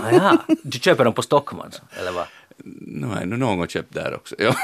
[0.03, 0.39] Ah, ja.
[0.63, 2.25] Du köper dem på Stockmans, eller vad?
[2.81, 4.35] Nu har jag nog någon köpt där också.
[4.39, 4.55] Ja.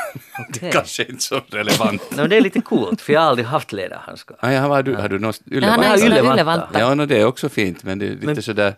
[0.48, 0.68] Det Okej.
[0.68, 2.02] är kanske inte så relevant.
[2.16, 4.36] No, det är lite coolt, för jag har aldrig haft läderhandskar.
[4.40, 6.32] Ah, ja, har du, har du något Ja, ju såna yllevanta.
[6.34, 6.80] yllevanta.
[6.80, 8.74] Ja, no, det är också fint, men det är lite Men- sådär...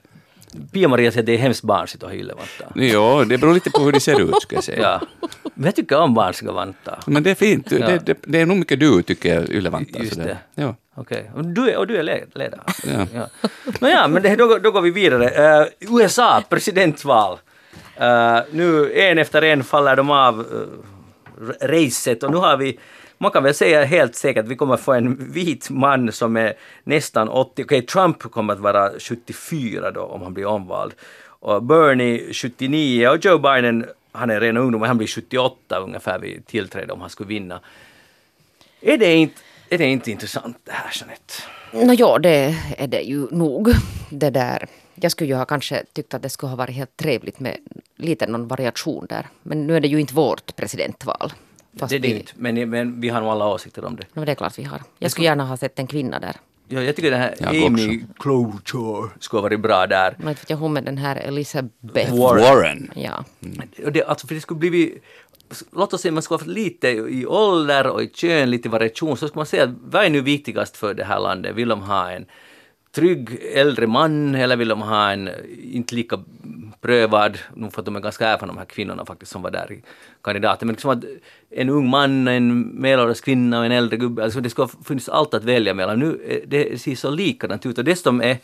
[0.72, 2.72] Pia-Maria säger att det är hemskt barnsligt att ha yllevantar.
[2.74, 5.00] Ja, det beror lite på hur de ser ut, ska jag säga.
[5.20, 5.28] Ja.
[5.54, 6.98] Men jag tycker om barnsliga vantar.
[7.06, 7.70] Men det är fint.
[7.72, 7.86] Ja.
[7.86, 10.00] Det, det, det är nog mycket du, tycker jag, yllevantar.
[10.00, 10.38] Just sådär.
[10.54, 10.62] det.
[10.62, 10.74] Ja.
[10.96, 12.60] Okej, och du är, och du är le- ledare?
[12.84, 13.06] Ja.
[13.14, 13.48] Ja.
[13.80, 15.28] Nåja, men det, då, då går vi vidare.
[15.28, 17.38] Eh, USA, presidentval.
[17.96, 20.66] Eh, nu en efter en faller de av uh,
[21.60, 22.78] racet och nu har vi
[23.18, 26.54] man kan väl säga helt säkert att vi kommer få en vit man som är
[26.84, 27.64] nästan 80.
[27.64, 30.94] Okej, Trump kommer att vara 74 då om han blir omvald.
[31.26, 36.46] Och Bernie 79 och Joe Biden, han är redan ungdom, han blir 78 ungefär vid
[36.46, 37.60] tillträde om han skulle vinna.
[38.80, 41.34] Är det inte, är det inte intressant det här Jeanette?
[41.72, 43.68] Nå ja, det är det ju nog.
[44.10, 44.66] Det där.
[44.94, 47.56] Jag skulle ju ha kanske tyckt att det skulle ha varit helt trevligt med
[47.96, 49.26] lite någon variation där.
[49.42, 51.32] Men nu är det ju inte vårt presidentval.
[51.78, 54.04] Fast det är det vi, inte, men, men vi har nog alla åsikter om det.
[54.12, 54.82] No, det är klart vi har.
[54.98, 56.36] Jag skulle gärna ha sett en kvinna där.
[56.68, 60.14] Ja, jag tycker den här Jag Amy Klobuchar skulle ha varit bra där.
[60.18, 62.14] Men jag hon med den här Elizabeth.
[62.14, 62.42] Warren.
[62.42, 62.90] Warren.
[62.94, 63.24] Ja.
[63.84, 65.02] Och det, alltså för det skulle blivit
[65.72, 69.16] Låt oss säga man skulle ha haft lite i ålder och i kön, lite variation,
[69.16, 71.54] så skulle man säga att vad är nu viktigast för det här landet?
[71.54, 72.26] Vill de ha en
[72.92, 75.30] trygg äldre man eller vill de ha en
[75.62, 76.24] inte lika
[76.80, 79.72] prövad, nog för att de är ganska erfarna de här kvinnorna faktiskt som var där
[79.72, 79.82] i
[80.22, 81.04] kandidaten, men liksom att
[81.50, 85.08] en ung man, en medelålders kvinna och en äldre gubbe, alltså det skulle ha funnits
[85.08, 85.98] allt att välja mellan.
[85.98, 88.38] Nu eh, det ser så likadant ut och dessutom är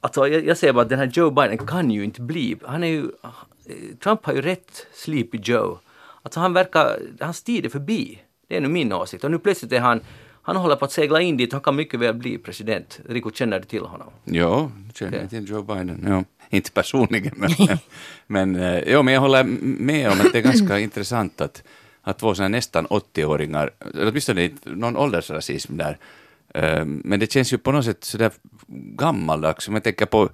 [0.00, 2.84] Alltså jag, jag säger bara att den här Joe Biden kan ju inte bli, han
[2.84, 5.78] är ju, eh, Trump har ju rätt Sleepy Joe.
[6.26, 8.18] Alltså han verkar, hans tid är förbi.
[8.48, 9.24] Det är nu min åsikt.
[9.24, 10.00] Och nu plötsligt är han,
[10.42, 13.00] han håller på att segla in dit, han kan mycket väl bli president.
[13.08, 14.08] Rico, känner du till honom?
[14.24, 16.04] Ja, känner jag till Joe Biden.
[16.08, 16.24] Ja.
[16.50, 17.50] Inte personligen, men,
[18.26, 21.62] men, eh, ja, men jag håller med om att det är ganska intressant att,
[22.02, 25.98] att två nästan 80-åringar, eller åtminstone någon åldersrasism där,
[26.56, 28.30] Ehm, men det känns ju på något sätt sådär
[28.96, 30.30] gammaldags, om jag tänker på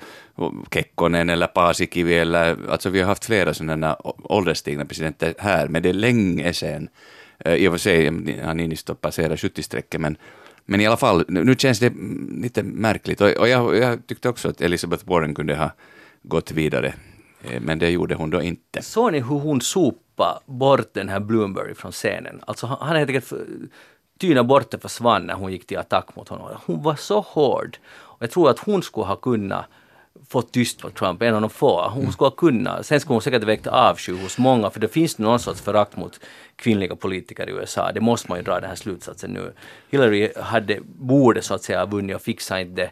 [0.74, 5.88] Kekkonen eller Paasikivi, eller, alltså vi har haft flera sådana ålderstigna presidenter här, men det
[5.88, 6.88] är länge sedan.
[7.38, 8.06] Eh, I och för sig
[8.40, 10.16] har Niinistö passerat 70-strecket, men,
[10.64, 11.92] men i alla fall, nu känns det
[12.42, 13.20] lite märkligt.
[13.20, 15.70] Och, och jag, jag tyckte också att Elizabeth Warren kunde ha
[16.22, 16.94] gått vidare,
[17.50, 18.82] eh, men det gjorde hon då inte.
[18.82, 22.40] Såg ni hur hon sopade bort den här Bloomberg från scenen?
[22.46, 23.46] Alltså han, han är helt enkelt för-
[24.22, 26.48] tyna bort det försvann när hon gick till attack mot honom.
[26.66, 27.78] Hon var så hård.
[27.92, 29.64] Och jag tror att hon skulle ha kunnat
[30.28, 31.88] få tyst på Trump, en av de få.
[31.88, 35.18] Hon skulle ha kunnat, sen skulle hon säkert väckt avsky hos många, för det finns
[35.18, 36.20] någon sorts förakt mot
[36.56, 37.92] kvinnliga politiker i USA.
[37.92, 39.52] Det måste man ju dra den här slutsatsen nu.
[39.90, 42.90] Hillary hade, borde så att säga vunnit och fixade inte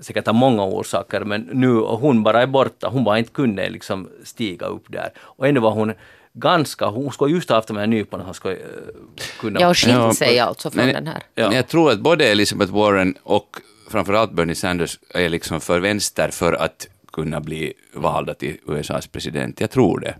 [0.00, 2.88] säkert av många orsaker, men nu och hon bara är borta.
[2.88, 5.10] Hon bara inte kunde liksom stiga upp där.
[5.18, 5.92] Och ändå var hon
[6.38, 8.60] ganska, hon skulle just ha haft de här nyporna som skulle uh,
[9.40, 9.60] kunna...
[9.60, 11.22] Ja, och skilt Ja, sig alltså från men- den här.
[11.34, 11.54] Ja.
[11.54, 13.56] Jag tror att både Elizabeth Warren och
[13.90, 19.60] framförallt Bernie Sanders är liksom för vänster för att kunna bli valda till USAs president.
[19.60, 20.14] Jag tror det.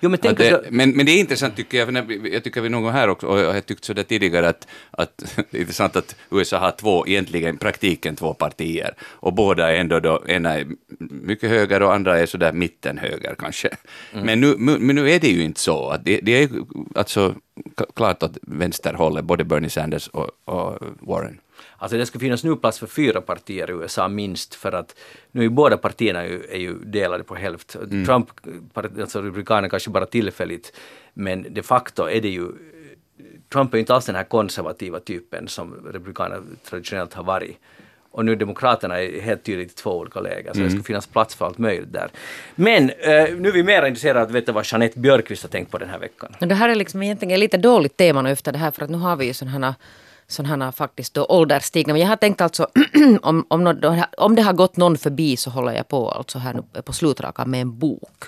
[0.00, 2.44] Jo, men Att tänk det så, men, men det är intressant tycker jag, för jag
[2.44, 5.60] tycker vi någon här också, och jag har tyckt sådär tidigare att, att det är
[5.60, 10.54] intressant att USA har två, egentligen praktiken två partier, och båda är ändå då, ena
[10.54, 10.66] är
[10.98, 13.68] mycket höger och andra är sådär mittenhöger kanske.
[14.12, 16.48] Men, nu, men nu är det ju inte så, att det, det är
[16.94, 17.34] alltså
[17.96, 21.40] klart att vänsterhållet, både Bernie Sanders och, och Warren.
[21.80, 24.94] Alltså det ska finnas nu plats för fyra partier i USA minst för att
[25.30, 27.76] nu är båda partierna ju, är ju delade på hälft.
[28.06, 28.28] Trump,
[28.72, 30.72] part- alltså Republikanerna kanske bara tillfälligt
[31.14, 32.52] men de facto är det ju
[33.52, 37.58] Trump är inte alls den här konservativa typen som Republikanerna traditionellt har varit.
[38.10, 41.34] Och nu Demokraterna är helt tydligt i två olika läger, så det ska finnas plats
[41.34, 42.10] för allt möjligt där.
[42.54, 45.70] Men eh, nu är vi mer intresserade av att veta vad Jeanette Björkqvist har tänkt
[45.70, 46.34] på den här veckan.
[46.40, 48.90] Men det här är liksom egentligen lite dåligt tema nu efter det här för att
[48.90, 49.74] nu har vi ju sådana här
[50.28, 51.92] sådana här faktiskt då ålderstigna.
[51.92, 52.66] Men jag har tänkt alltså
[53.22, 53.80] om, om,
[54.16, 57.50] om det har gått någon förbi så håller jag på alltså här nu på slutrakan
[57.50, 58.24] med en bok.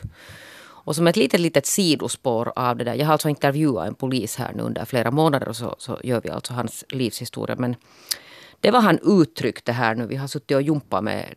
[0.90, 2.94] Och som ett litet, litet sidospår av det där.
[2.94, 6.20] Jag har alltså intervjuat en polis här nu under flera månader och så, så gör
[6.20, 7.56] vi alltså hans livshistoria.
[7.58, 7.76] Men
[8.60, 10.06] det var han uttryckte här nu.
[10.06, 11.34] Vi har suttit och jumpat med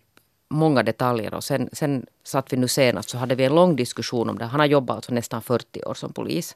[0.50, 4.30] många detaljer och sen, sen satt vi nu senast så hade vi en lång diskussion
[4.30, 4.46] om det.
[4.46, 6.56] Han har jobbat alltså nästan 40 år som polis.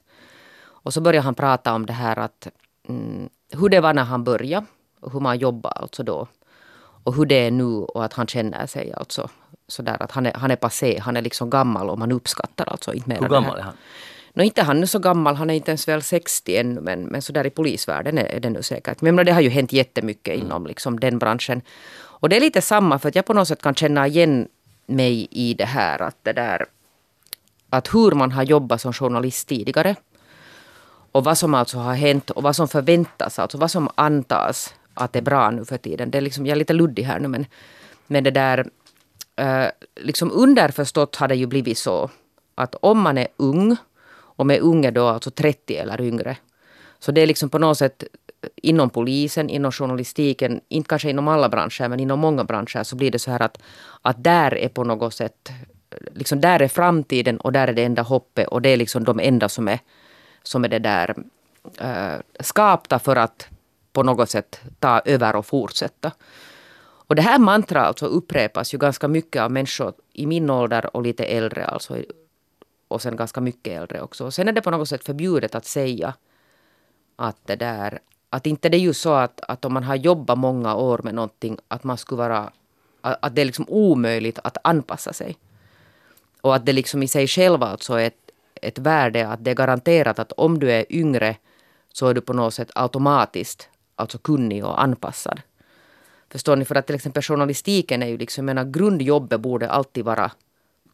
[0.60, 2.48] Och så började han prata om det här att
[2.88, 4.66] mm, hur det var när han började
[5.00, 6.26] och hur man jobbar alltså då.
[7.04, 9.28] Och hur det är nu och att han känner sig alltså
[9.68, 12.94] sådär att han är, han är passé, han är liksom gammal och man uppskattar alltså
[12.94, 13.74] inte mer Hur gammal är han?
[14.32, 17.22] Nå, inte han är så gammal, han är inte ens väl 60 ännu, men, men
[17.22, 19.00] så där i polisvärlden är, är det nu säkert.
[19.00, 21.62] Men menar, det har ju hänt jättemycket inom liksom, den branschen.
[21.96, 24.48] Och det är lite samma, för att jag på något sätt kan känna igen
[24.86, 26.66] mig i det här att det där
[27.70, 29.96] att hur man har jobbat som journalist tidigare
[31.12, 35.16] och vad som alltså har hänt och vad som förväntas, alltså vad som antas att
[35.16, 36.10] är bra nu för tiden.
[36.10, 37.46] Det är liksom, jag är lite luddig här nu men,
[38.06, 38.66] men det där
[39.36, 39.66] eh,
[39.96, 42.10] liksom underförstått har det ju blivit så
[42.54, 43.76] att om man är ung
[44.38, 46.36] och med unga då alltså 30 eller yngre.
[46.98, 48.02] Så det är liksom på något sätt
[48.42, 52.96] eh, inom polisen, inom journalistiken, inte kanske inom alla branscher men inom många branscher så
[52.96, 53.58] blir det så här att,
[54.02, 55.50] att där är på något sätt,
[55.90, 59.04] eh, liksom där är framtiden och där är det enda hoppet och det är liksom
[59.04, 59.78] de enda som är,
[60.48, 61.14] som är det där
[61.78, 63.46] äh, skapta för att
[63.92, 66.12] på något sätt ta över och fortsätta.
[67.08, 71.02] Och det här mantrat alltså upprepas ju ganska mycket av människor i min ålder och
[71.02, 71.96] lite äldre alltså.
[72.88, 74.24] Och sen ganska mycket äldre också.
[74.24, 76.14] Och sen är det på något sätt förbjudet att säga
[77.16, 80.38] att det där att inte det är ju så att, att om man har jobbat
[80.38, 82.52] många år med någonting att man skulle vara
[83.00, 85.36] att, att det är liksom omöjligt att anpassa sig.
[86.40, 88.27] Och att det liksom i sig själv alltså är ett,
[88.62, 91.36] ett värde att det är garanterat att om du är yngre
[91.92, 95.40] så är du på något sätt automatiskt alltså kunnig och anpassad.
[96.30, 96.64] Förstår ni?
[96.64, 100.30] För att till exempel journalistiken är ju liksom, jag menar grundjobbet borde alltid vara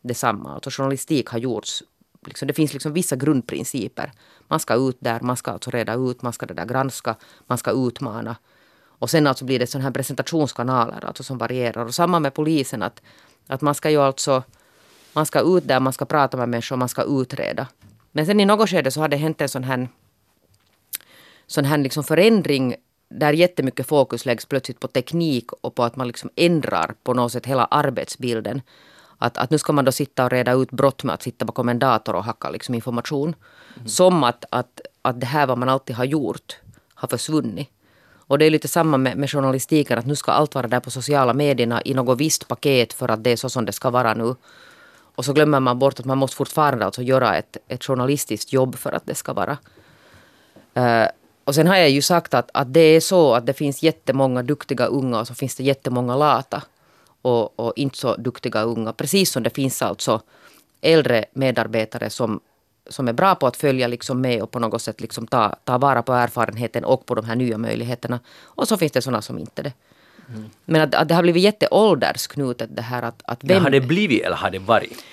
[0.03, 0.55] detsamma.
[0.55, 1.83] Alltså journalistik har gjorts,
[2.27, 4.12] liksom, det finns liksom vissa grundprinciper.
[4.48, 7.59] Man ska ut där, man ska alltså reda ut, man ska det där granska, man
[7.59, 8.37] ska utmana.
[8.98, 11.85] Och sen alltså blir det sådana här presentationskanaler alltså som varierar.
[11.85, 13.03] Och samma med polisen att,
[13.46, 14.42] att man ska ju alltså,
[15.14, 17.66] man ska ut där, man ska prata med människor, man ska utreda.
[18.12, 19.88] Men sen i något skede så har det hänt en sån här,
[21.46, 22.74] sån här liksom förändring
[23.09, 27.33] där jättemycket fokus läggs plötsligt på teknik och på att man liksom ändrar på något
[27.33, 28.62] sätt hela arbetsbilden.
[29.18, 31.68] Att, att nu ska man då sitta och reda ut brott med att sitta bakom
[31.68, 33.35] en dator och hacka liksom information.
[33.77, 33.88] Mm.
[33.88, 36.57] Som att, att, att det här vad man alltid har gjort
[36.94, 37.68] har försvunnit.
[38.27, 40.90] Och det är lite samma med, med journalistiken, att nu ska allt vara där på
[40.90, 44.14] sociala medierna i något visst paket för att det är så som det ska vara
[44.14, 44.35] nu.
[45.14, 48.77] Och så glömmer man bort att man måste fortfarande alltså göra ett, ett journalistiskt jobb
[48.77, 49.59] för att det ska vara.
[50.77, 51.09] Uh,
[51.44, 54.42] och sen har jag ju sagt att, att det är så att det finns jättemånga
[54.42, 56.62] duktiga unga och så finns det jättemånga lata
[57.22, 58.92] och, och inte så duktiga unga.
[58.92, 60.20] Precis som det finns alltså
[60.81, 62.40] äldre medarbetare som,
[62.90, 65.79] som är bra på att följa liksom med och på något sätt liksom ta, ta
[65.79, 68.20] vara på erfarenheten och på de här nya möjligheterna.
[68.42, 69.72] Och så finns det sådana som inte det.
[70.28, 70.50] Mm.
[70.64, 73.56] Men att, att det har blivit jätteåldersknutet det här att, att vem...
[73.56, 75.04] Ja, har det blivit eller har det varit?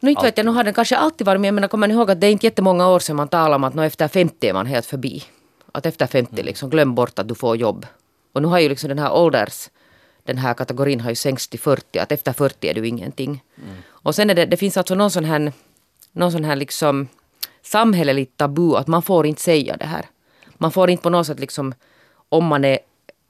[0.00, 1.48] Nu inte vet jag, nu har den kanske alltid varit med.
[1.48, 3.64] Jag menar, kommer ni ihåg att det är inte jättemånga år sedan man talade om
[3.64, 5.22] att nå efter 50 är man helt förbi.
[5.72, 7.86] Att efter 50 liksom glöm bort att du får jobb.
[8.32, 9.68] Och nu har ju liksom den här ålders
[10.24, 13.42] den här kategorin har ju sänkts till 40, att efter 40 är du ingenting.
[13.56, 13.76] Mm.
[13.88, 15.52] Och sen är det, det finns alltså någon sån här,
[16.12, 17.08] någon sån här liksom
[17.62, 20.06] samhälleligt tabu att man får inte säga det här.
[20.54, 21.74] Man får inte på något sätt liksom,
[22.28, 22.78] om man är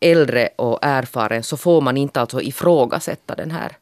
[0.03, 3.77] äldre och erfaren så får man inte alltså ifrågasätta den här,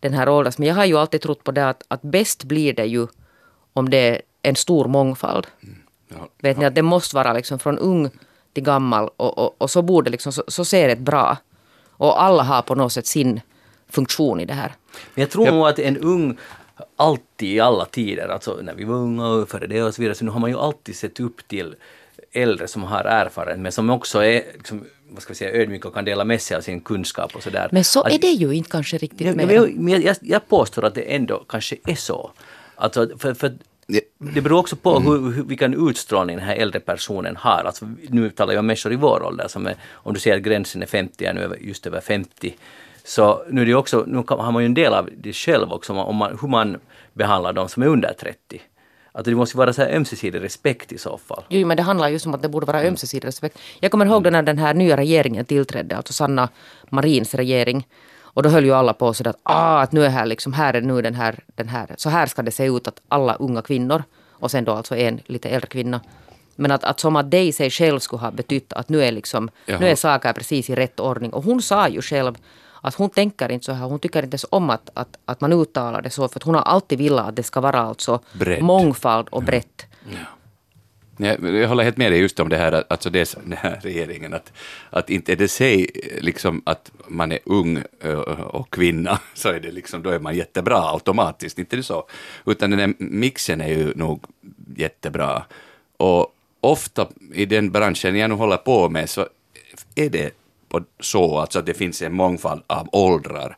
[0.00, 0.58] den här ålders.
[0.58, 3.06] Men jag har ju alltid trott på det att, att bäst blir det ju
[3.72, 5.46] om det är en stor mångfald.
[5.62, 5.76] Mm.
[6.08, 6.60] Ja, Vet ja.
[6.60, 8.10] ni att det måste vara liksom från ung
[8.52, 11.36] till gammal och, och, och så borde liksom, så, så ser det bra.
[11.90, 13.40] Och alla har på något sätt sin
[13.88, 14.72] funktion i det här.
[15.14, 16.38] Men jag tror nog att en ung
[16.96, 20.14] alltid i alla tider, alltså när vi var unga och före det och så vidare,
[20.14, 21.74] så nu har man ju alltid sett upp till
[22.32, 25.94] äldre som har erfarenhet men som också är liksom, vad ska vi säga, ödmjuka och
[25.94, 27.68] kan dela med sig av sin kunskap och sådär.
[27.72, 29.50] Men så är det ju inte kanske riktigt ja, med.
[29.50, 32.30] Jag, jag, jag påstår att det ändå kanske är så.
[32.74, 33.54] Alltså, för, för
[34.18, 37.64] det beror också på hur, hur, vilken utstrålning den här äldre personen har.
[37.64, 39.48] Alltså, nu talar jag om människor i vår ålder.
[39.48, 42.56] Som är, om du säger att gränsen är 50, jag är nu just över 50.
[43.04, 45.92] Så nu, är det också, nu har man ju en del av det själv också,
[45.92, 46.76] om man, hur man
[47.12, 48.60] behandlar de som är under 30.
[49.12, 51.44] Att det måste vara så här ömsesidig respekt i så fall.
[51.48, 53.58] Jo, men det handlar just om att det borde vara ömsesidig respekt.
[53.80, 56.48] Jag kommer ihåg när den här nya regeringen tillträdde, alltså Sanna
[56.90, 57.86] Marins regering.
[58.32, 60.74] Och då höll ju alla på sådär att, ah, att nu är här liksom, här
[60.74, 63.62] är nu den här, den här, så här ska det se ut att alla unga
[63.62, 66.00] kvinnor och sen då alltså en lite äldre kvinna.
[66.56, 69.12] Men att, att som att det i sig själv skulle ha betytt att nu är
[69.12, 71.32] liksom, nu är saker precis i rätt ordning.
[71.32, 72.34] Och hon sa ju själv
[72.80, 75.52] att hon tänker inte så här, hon tycker inte ens om att, att, att man
[75.52, 78.62] uttalar det så för att hon har alltid velat att det ska vara alltså brett.
[78.62, 79.86] mångfald och brett.
[80.08, 80.18] Ja.
[81.20, 81.36] Ja.
[81.48, 84.52] Jag håller helt med dig just om det här, alltså det, den här regeringen, att,
[84.90, 85.90] att inte är det sig
[86.20, 87.82] liksom att man är ung
[88.46, 92.08] och kvinna, så är det liksom, då är man jättebra automatiskt, inte det så?
[92.46, 94.24] Utan den här mixen är ju nog
[94.76, 95.44] jättebra.
[95.96, 99.26] Och ofta i den branschen jag nu håller på med så
[99.94, 100.39] är det
[101.00, 103.56] så alltså att det finns en mångfald av åldrar.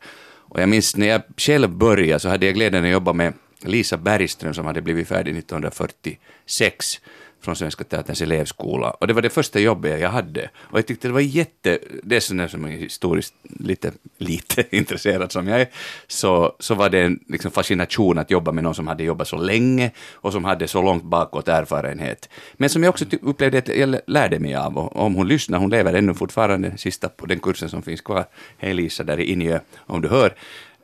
[0.53, 3.33] Och jag minns när jag själv började så hade jag glädjen att jobba med
[3.65, 7.01] Lisa Bergström som hade blivit färdig 1946
[7.43, 8.91] från Svenska Teaterns elevskola.
[8.91, 10.51] Och det var det första jobbet jag hade.
[10.57, 15.33] Och jag tyckte det var jätte, det är sådär som är historiskt lite, lite intresserad
[15.33, 15.69] som jag är,
[16.07, 19.37] så, så var det en liksom fascination att jobba med någon som hade jobbat så
[19.37, 22.29] länge och som hade så långt bakåt erfarenhet.
[22.53, 24.79] Men som jag också upplevde att jag lärde mig av.
[24.79, 28.25] Och om hon lyssnar, hon lever ännu fortfarande, sista på den kursen som finns kvar.
[28.59, 30.35] Hej Lisa där i Injö, om du hör.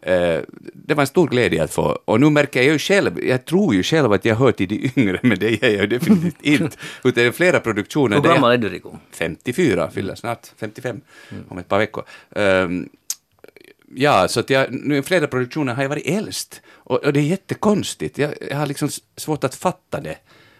[0.03, 0.41] Eh,
[0.75, 3.75] det var en stor glädje att få, och nu märker jag ju själv, jag tror
[3.75, 6.77] ju själv att jag hör till de yngre, men det är jag ju definitivt inte.
[7.05, 8.17] Utan det är flera produktioner.
[8.17, 8.97] Hur gammal är du Rico?
[9.11, 11.45] 54, fyller snart 55 mm.
[11.49, 12.05] om ett par veckor.
[12.31, 12.89] Um,
[13.95, 16.61] ja, så att jag, nu i flera produktioner har jag varit äldst.
[16.69, 20.17] Och, och det är jättekonstigt, jag, jag har liksom svårt att fatta det.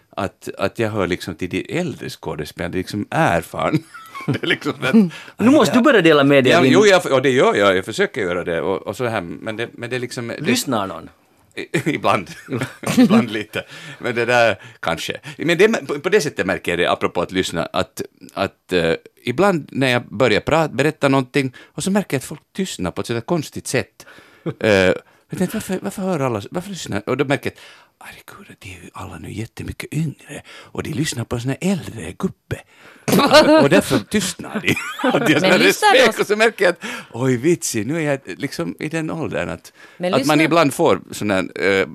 [0.09, 3.83] Att, att jag hör liksom till de äldre skådespelarna, liksom erfaren.
[4.33, 4.93] det är liksom att,
[5.37, 7.77] nu måste du börja dela med dig ja, Jo, jag, och det gör jag.
[7.77, 8.61] Jag försöker göra det.
[8.61, 10.33] Och, och så här, men, det, men det är liksom...
[10.39, 11.09] Lyssnar någon?
[11.85, 12.29] Ibland.
[12.97, 13.65] Ibland lite.
[13.99, 15.19] Men det där, kanske.
[15.37, 18.01] Men det, på, på det sättet märker jag det, apropå att lyssna, att,
[18.33, 22.41] att uh, ibland när jag börjar prata, berätta någonting, och så märker jag att folk
[22.55, 24.05] tystnar på ett sådär konstigt sätt.
[24.45, 24.93] Uh,
[25.29, 27.09] jag tänkte, varför, varför hör alla, varför lyssnar?
[27.09, 27.59] Och då märker jag
[27.99, 32.61] herregud, de är ju alla nu jättemycket yngre och de lyssnar på såna äldre gubbe
[33.63, 34.75] och därför tystnar de.
[35.13, 38.75] Och jag Men respekt och så märker jag att oj vitsi, nu är jag liksom
[38.79, 39.73] i den åldern att,
[40.13, 41.47] att man ibland får sån här,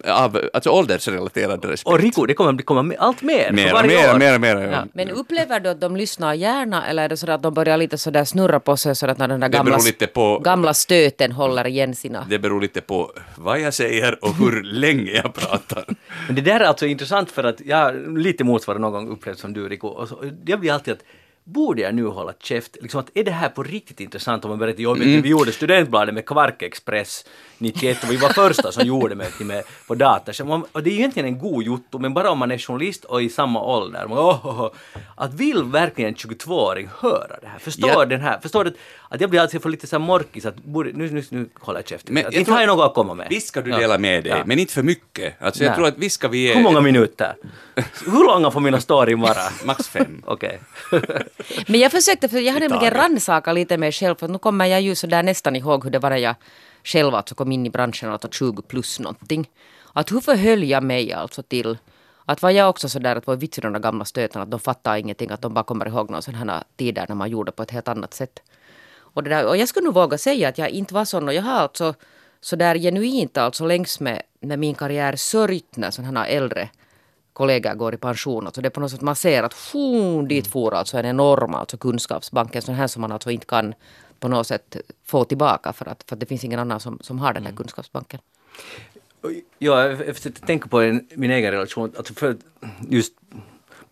[0.05, 1.87] äh, av, alltså åldersrelaterad respekt.
[1.87, 4.19] Och Rico, det kommer komma allt mer mer, för varje mer, år.
[4.19, 4.87] Mer, mer, mer, ja.
[4.93, 7.99] Men upplever du att de lyssnar gärna eller är det så att de börjar lite
[7.99, 9.79] sådär snurra på sig så att när den där gamla,
[10.15, 12.27] på, gamla stöten håller igen sina...
[12.31, 15.85] Det beror lite på vad jag säger och hur länge jag pratar.
[16.27, 19.53] Men det där är alltså intressant för att jag lite motsvarar någon gång upplevt som
[19.53, 19.89] du Rico.
[19.89, 21.05] Och så, det blir alltid att
[21.45, 22.77] borde jag nu hålla käft?
[22.81, 25.23] Liksom att, är det här på riktigt intressant om man berättar, jo, mm.
[25.23, 27.25] vi gjorde Studentbladet med Kvarkexpress
[27.59, 30.33] 91 och vi var första som gjorde med, med på data.
[30.73, 33.23] Och det är ju egentligen en god jotto, men bara om man är journalist och
[33.23, 34.07] i samma ålder.
[34.09, 34.71] Man, oh, oh, oh.
[35.15, 37.59] Att vill verkligen en 22-åring höra det här?
[37.59, 38.05] Förstår ja.
[38.05, 38.39] den här?
[38.41, 38.75] Förstår du
[39.15, 41.89] att jag blir alltså för lite så morkis att borde, nu, nu, nu håller jag
[41.89, 42.15] käften.
[42.15, 43.27] Men, inte har jag något att komma med.
[43.31, 44.43] Visst ska du dela med dig, ja.
[44.47, 45.43] men inte för mycket.
[45.43, 46.55] Alltså, jag tror att visst ska vi ge...
[46.55, 47.37] Hur många minuter?
[48.07, 49.43] Hur långa får mina storyn vara?
[49.65, 50.23] Max fem.
[50.27, 50.61] Okej.
[51.67, 54.81] men jag försökte, för jag har nämligen rannsaka lite mig själv, för nu kommer jag
[54.81, 56.35] ju så där nästan ihåg hur det var när jag
[56.85, 59.49] själv alltså kom in i branschen, alltså 20 plus någonting.
[59.93, 61.79] Att hur förhöll jag mig alltså till
[62.25, 64.61] att var jag också sådär att var vits i de där gamla stötarna, att de
[64.61, 67.71] fattar ingenting, att de bara kommer ihåg några sådana tider när man gjorde på ett
[67.71, 68.43] helt annat sätt.
[69.15, 71.35] Och, det där, och jag skulle nog våga säga att jag inte var sån och
[71.35, 71.95] jag har alltså
[72.41, 76.69] sådär genuint alltså längs med, med min karriär sörjt när sådana äldre
[77.33, 78.47] kollegor går i pension.
[78.47, 81.55] Alltså det är på något sätt man ser att fun, dit for alltså en enorm
[81.55, 82.55] alltså kunskapsbank.
[82.55, 83.75] En sån här som man alltså inte kan
[84.21, 87.19] på något sätt få tillbaka för att, för att det finns ingen annan som, som
[87.19, 88.21] har den här kunskapsbanken.
[89.59, 91.93] Ja, jag försökte tänka på en, min egen relation.
[91.97, 92.37] Alltså för
[92.89, 93.13] just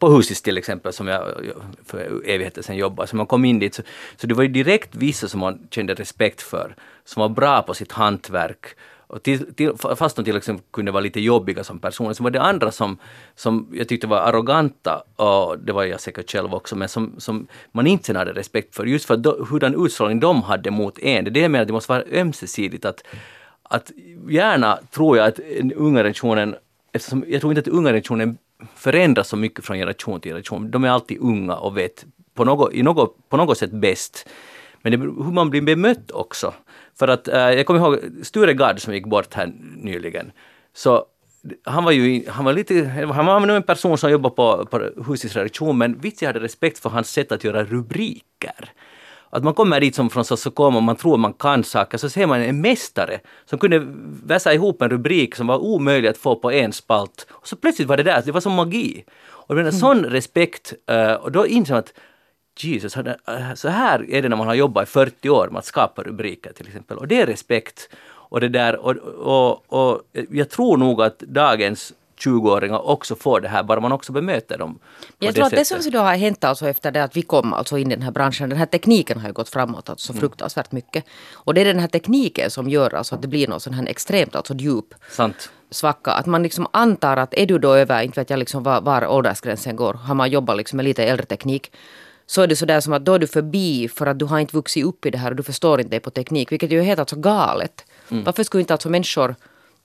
[0.02, 1.22] på Husis till exempel, som jag
[1.86, 3.82] för evigheter sedan jobbade, så man kom in dit, så,
[4.16, 6.74] så det var ju direkt vissa som man kände respekt för,
[7.04, 8.66] som var bra på sitt hantverk,
[9.06, 12.30] och till, till, fast de till exempel kunde vara lite jobbiga som personer, så var
[12.30, 12.98] det andra som,
[13.34, 17.46] som jag tyckte var arroganta, och det var jag säkert själv också, men som, som
[17.72, 21.24] man inte sen hade respekt för, just för hurdan utstrålning de hade mot en.
[21.24, 22.84] Det är det jag menar, det måste vara ömsesidigt.
[22.84, 23.04] att
[23.62, 23.92] att
[24.28, 25.40] gärna tror jag att
[25.76, 26.54] unga generationen,
[26.92, 28.38] eftersom jag tror inte att unga generationen
[28.74, 30.70] förändras så mycket från generation till generation.
[30.70, 32.04] De är alltid unga och vet
[32.34, 34.28] på något, i något, på något sätt bäst.
[34.82, 36.54] Men det, hur man blir bemött också.
[36.98, 40.32] För att eh, jag kommer ihåg Sture Gard som gick bort här nyligen.
[40.74, 41.06] Så
[41.64, 44.90] han var ju han var lite, han var nog en person som jobbade på, på
[45.06, 48.72] husets redaktion men vits jag hade respekt för hans sätt att göra rubriker
[49.32, 52.26] att man kommer dit som från Sossokoma och man tror man kan saker, så ser
[52.26, 53.82] man en mästare som kunde
[54.24, 57.26] vässa ihop en rubrik som var omöjlig att få på en spalt.
[57.30, 59.04] Och så plötsligt var det där, det var som magi.
[59.20, 59.72] Och en mm.
[59.72, 61.92] sån respekt, uh, och då inser man att
[62.58, 65.64] Jesus, eh, så här är det när man har jobbat i 40 år med att
[65.64, 66.96] skapa rubriker till exempel.
[66.96, 67.88] Och det är respekt.
[68.04, 71.92] Och, det där, och, och, och jag tror nog att dagens
[72.26, 74.78] 20-åringar också får det här, bara man också bemöter dem.
[75.18, 77.78] Jag tror att det som då har hänt alltså efter det att vi kom alltså
[77.78, 80.20] in i den här branschen, den här tekniken har ju gått framåt alltså så mm.
[80.20, 81.04] fruktansvärt mycket.
[81.32, 83.86] Och det är den här tekniken som gör alltså att det blir något sån här
[83.86, 85.50] extremt alltså djup Sant.
[85.70, 86.12] svacka.
[86.12, 89.06] Att man liksom antar att är du då över, inte vet jag liksom var, var
[89.06, 91.72] åldersgränsen går, har man jobbat liksom med lite äldre teknik
[92.26, 94.56] så är det sådär som att då är du förbi för att du har inte
[94.56, 96.82] vuxit upp i det här och du förstår inte det på teknik, vilket ju är
[96.82, 97.84] helt alltså galet.
[98.10, 98.24] Mm.
[98.24, 99.34] Varför skulle inte alltså människor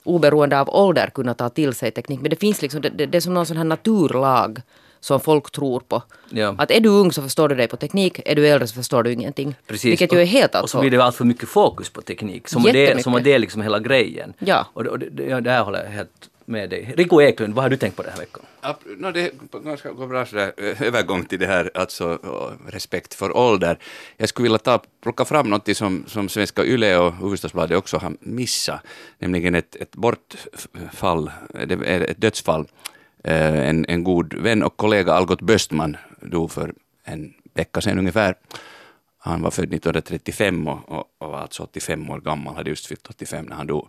[0.08, 2.20] oberoende av ålder kunna ta till sig teknik.
[2.22, 4.62] Men det finns liksom, det, det, det är som någon sån här naturlag
[5.00, 6.04] som folk tror på.
[6.30, 6.56] Ja.
[6.58, 9.04] Att är du ung så förstår du dig på teknik, är du äldre så förstår
[9.04, 9.56] du ingenting.
[9.68, 9.92] Precis.
[9.92, 10.78] Vilket ju är helt alltså.
[10.78, 12.48] Och så blir det allt för mycket fokus på teknik.
[12.48, 14.34] Som det, som det är liksom hela grejen.
[14.40, 14.66] Ja.
[14.74, 16.94] Och, och det, det, det här håller jag helt med dig.
[16.98, 18.46] Rico Eklund, vad har du tänkt på den här veckan?
[18.62, 22.20] Ja, no, det är ganska bra sådär, eh, övergång till det här, alltså
[22.68, 23.78] respekt för ålder.
[24.18, 28.14] Jag skulle vilja ta, plocka fram något som, som Svenska Yle och Hufvudstadsbladet också har
[28.20, 28.82] missat,
[29.20, 32.68] nämligen ett, ett bortfall, ett dödsfall.
[33.24, 36.74] Eh, en, en god vän och kollega, Algot Böstman, dog för
[37.04, 38.36] en vecka sedan ungefär.
[39.20, 43.08] Han var född 1935 och, och, och var alltså 85 år gammal, hade just fyllt
[43.10, 43.88] 85 när han dog.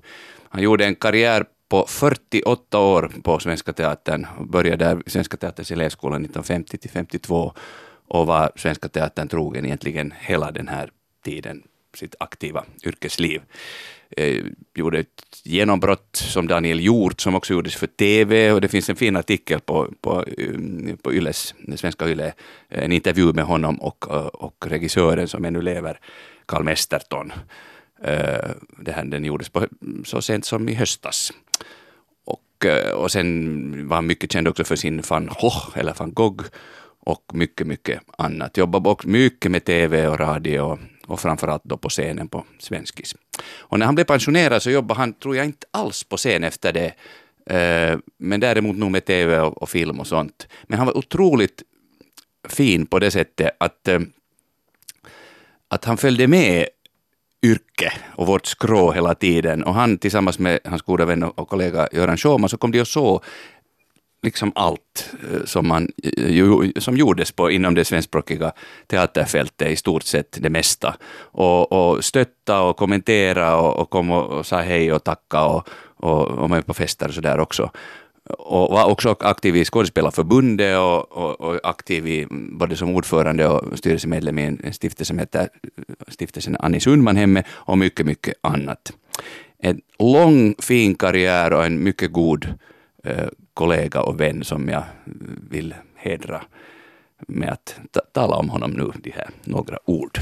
[0.48, 4.26] Han gjorde en karriär på 48 år på Svenska Teatern.
[4.40, 7.52] Började där Svenska Teaterns elevskola 1950 till 52
[8.08, 10.90] och var Svenska Teatern trogen egentligen hela den här
[11.24, 11.62] tiden,
[11.94, 13.42] sitt aktiva yrkesliv.
[14.16, 14.44] Eh,
[14.74, 18.96] gjorde ett genombrott som Daniel Hjort som också gjordes för TV och det finns en
[18.96, 22.32] fin artikel på, på, eh, på Yles, Svenska Yle,
[22.68, 26.00] en intervju med honom och, eh, och regissören som ännu lever,
[26.46, 27.32] Carl Mesterton.
[28.02, 29.66] Eh, det här, den gjordes på,
[30.04, 31.32] så sent som i höstas.
[32.24, 36.12] Och, eh, och sen var han mycket känd också för sin van Gogh, eller van
[36.12, 36.44] Gogh,
[37.00, 38.56] och mycket, mycket annat.
[38.56, 43.16] Jobbade också mycket med TV och radio och, framförallt då på scenen på Svenskis.
[43.58, 46.72] Och när han blev pensionerad så jobbade han, tror jag, inte alls på scen efter
[46.72, 46.92] det,
[47.56, 50.48] eh, men däremot nog med TV och, och, film och sånt.
[50.64, 51.62] Men han var otroligt
[52.48, 53.88] fin på det sättet att,
[55.68, 56.68] att han följde med
[57.42, 59.64] yrke och vårt skrå hela tiden.
[59.64, 62.88] Och han tillsammans med hans goda vän och kollega Göran Schauman så kom de och
[62.88, 63.24] såg
[64.22, 68.52] liksom allt eh, som, man, eh, som gjordes på, inom det svenskspråkiga
[68.86, 70.96] teaterfältet, i stort sett det mesta.
[71.20, 75.68] Och, och stötta och kommentera och, och kom och, och sa hej och tacka och,
[75.96, 77.70] och, och med på fester och sådär också
[78.28, 83.78] och var också aktiv i Skådespelarförbundet och, och, och, aktiv i, både som ordförande och
[83.78, 85.48] styrelsemedlem i en stiftelse som heter
[86.08, 88.92] Stiftelsen Annie Sundmanhemme, och mycket, mycket annat.
[89.58, 92.54] En lång fin karriär och en mycket god
[93.04, 94.82] eh, kollega och vän som jag
[95.50, 96.42] vill hedra
[97.28, 97.80] med att
[98.12, 100.18] tala om honom nu, de här några ord.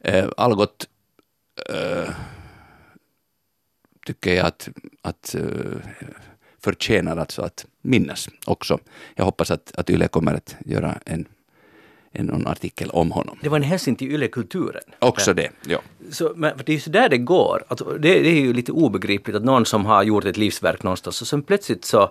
[0.00, 0.88] Eh, Algot
[1.68, 2.10] eh,
[4.06, 4.68] tycker jag att,
[5.02, 5.42] att eh,
[6.64, 8.78] förtjänar alltså att minnas också.
[9.14, 11.26] Jag hoppas att, att Yle kommer att göra en
[12.12, 13.38] en, någon artikel om honom.
[13.42, 14.82] Det var en hälsning till yllekulturen.
[14.98, 15.78] Också det, ja.
[16.10, 17.64] Så, men det är ju så där det går.
[17.68, 21.20] Alltså, det, det, är ju lite obegripligt att någon som har gjort ett livsverk någonstans
[21.20, 22.10] och sen plötsligt så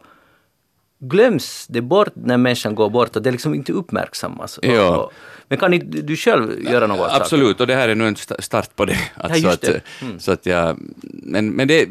[1.02, 4.60] glöms det bort när människan går bort och det liksom inte uppmärksammas.
[4.62, 5.12] Ja.
[5.48, 7.64] Men kan inte du själv göra något åt Absolut, saker?
[7.64, 8.98] och det här är nu en start på det.
[9.16, 9.82] Alltså ja, det.
[10.02, 10.20] Mm.
[10.20, 11.86] Så att jag, men men det,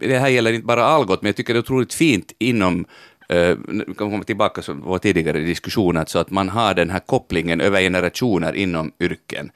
[0.00, 2.84] det här gäller inte bara Algot, men jag tycker det är otroligt fint inom
[3.32, 6.98] Uh, vi kan komma tillbaka till vår tidigare diskussion, alltså att man har den här
[6.98, 9.50] kopplingen över generationer inom yrken.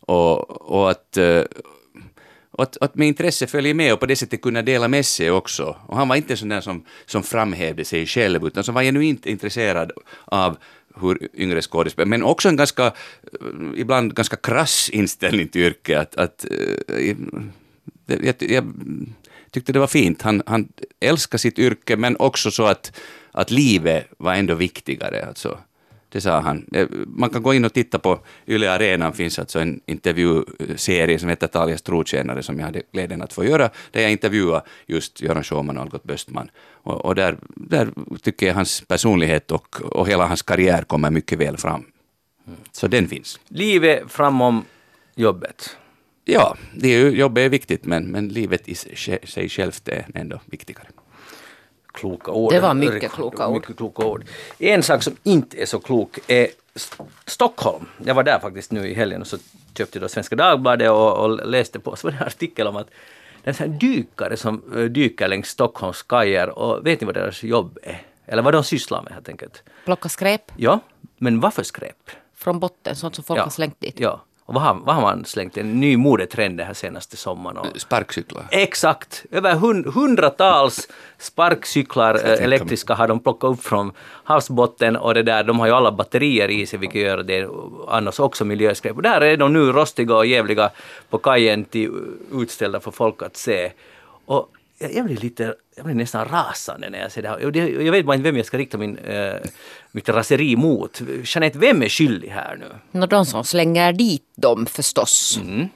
[0.00, 1.44] Och, och att, och
[2.62, 5.76] att, att med intresse följer med och på det sättet kunna dela med sig också.
[5.86, 8.82] Och han var inte en sån där som, som framhävde sig själv, utan som var
[8.82, 9.92] genuint intresserad
[10.24, 10.56] av
[11.00, 12.92] hur yngre skådespelare, men också en ganska, eh,
[13.76, 15.98] ibland ganska krass inställning till yrket.
[15.98, 16.46] Att, att,
[16.96, 17.16] eh,
[18.06, 18.72] jag, jag,
[19.50, 20.22] tyckte det var fint.
[20.22, 20.68] Han, han
[21.00, 22.92] älskade sitt yrke, men också så att,
[23.32, 25.26] att livet var ändå viktigare.
[25.26, 25.58] Alltså,
[26.08, 26.66] det sa han.
[26.72, 31.28] Eh, man kan gå in och titta på Yle Arenan, finns alltså en intervjuserie som
[31.28, 35.44] heter Talias trotjänare som jag hade glädjen att få göra, där jag intervjuade just Göran
[35.44, 36.50] Schumann och Algot Böstman.
[36.82, 37.90] Och, och där, där
[38.22, 41.84] tycker jag hans personlighet och, och hela hans karriär kommer mycket väl fram.
[42.72, 43.40] Så den finns.
[43.48, 44.64] Livet framom
[45.14, 45.76] jobbet.
[46.24, 50.40] Ja, det är ju, jobbet är viktigt, men, men livet i sig självt är ändå
[50.46, 50.88] viktigare.
[51.92, 52.52] Kloka ord.
[52.52, 53.54] Det var mycket kloka ord.
[53.54, 54.24] Mycket kloka ord.
[54.58, 56.48] En sak som inte är så klok är
[57.26, 57.84] Stockholm.
[58.04, 59.36] Jag var där faktiskt nu i helgen och så
[59.78, 62.90] köpte jag Svenska Dagbladet och, och läste på, så var det en artikel om att
[63.44, 67.42] det är en dykare som eh, dyker längs Stockholms kajer och vet ni vad deras
[67.42, 68.02] jobb är?
[68.26, 69.62] Eller vad de sysslar med helt enkelt?
[69.84, 70.52] Plocka skräp?
[70.56, 70.80] Ja,
[71.16, 72.10] men varför skräp?
[72.34, 73.44] Från botten, sånt som folk ja.
[73.44, 74.00] har slängt dit.
[74.00, 75.56] Ja, och vad har, vad har man slängt?
[75.56, 77.56] En ny modetrend den här senaste sommaren.
[77.56, 77.66] Och...
[77.76, 78.44] Sparkcyklar.
[78.50, 79.24] Exakt!
[79.30, 80.88] Över hund, hundratals
[81.18, 83.92] sparkcyklar eh, elektriska har de plockat upp från
[84.24, 87.48] havsbotten och det där, de har ju alla batterier i sig vilket gör det
[87.88, 88.96] annars också miljöskräp.
[88.96, 90.70] Och där är de nu rostiga och jävliga
[91.10, 91.90] på kajen till
[92.32, 93.72] utställda för folk att se.
[94.26, 97.40] Och jag blir lite, jag blir nästan rasande när jag ser det här.
[97.84, 99.34] Jag vet bara inte vem jag ska rikta min, äh,
[99.92, 101.00] mitt raseri mot.
[101.24, 102.98] Jeanette, vem är skyldig här nu?
[102.98, 105.38] Nå, de som slänger dit dem förstås.
[105.42, 105.68] Mm.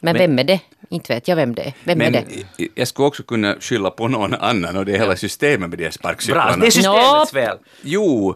[0.00, 0.60] Men, men vem är det?
[0.88, 1.72] Inte vet jag vem det är.
[1.84, 2.24] Vem men är
[2.56, 2.68] det?
[2.74, 5.84] jag skulle också kunna skylla på någon annan och det är hela systemet med de
[5.84, 6.52] här sparkcyklarna.
[6.52, 7.58] Bra, det är systemets fel.
[7.82, 8.34] Jo,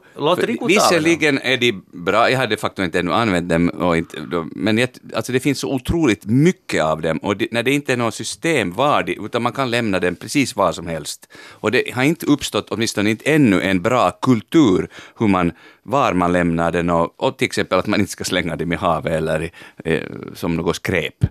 [0.66, 2.30] visserligen är de bra.
[2.30, 4.16] Jag hade faktiskt inte ännu använt dem, och inte,
[4.52, 7.92] men jag, alltså det finns så otroligt mycket av dem och det, när det inte
[7.92, 11.28] är något system var de, utan man kan lämna dem precis var som helst.
[11.50, 14.88] Och det har inte uppstått, åtminstone inte ännu, en bra kultur
[15.18, 15.52] hur man
[15.86, 18.76] var man lämnar den och, och till exempel att man inte ska slänga dem i
[18.76, 19.50] havet eller
[19.84, 20.02] eh,
[20.34, 21.24] som något skräp.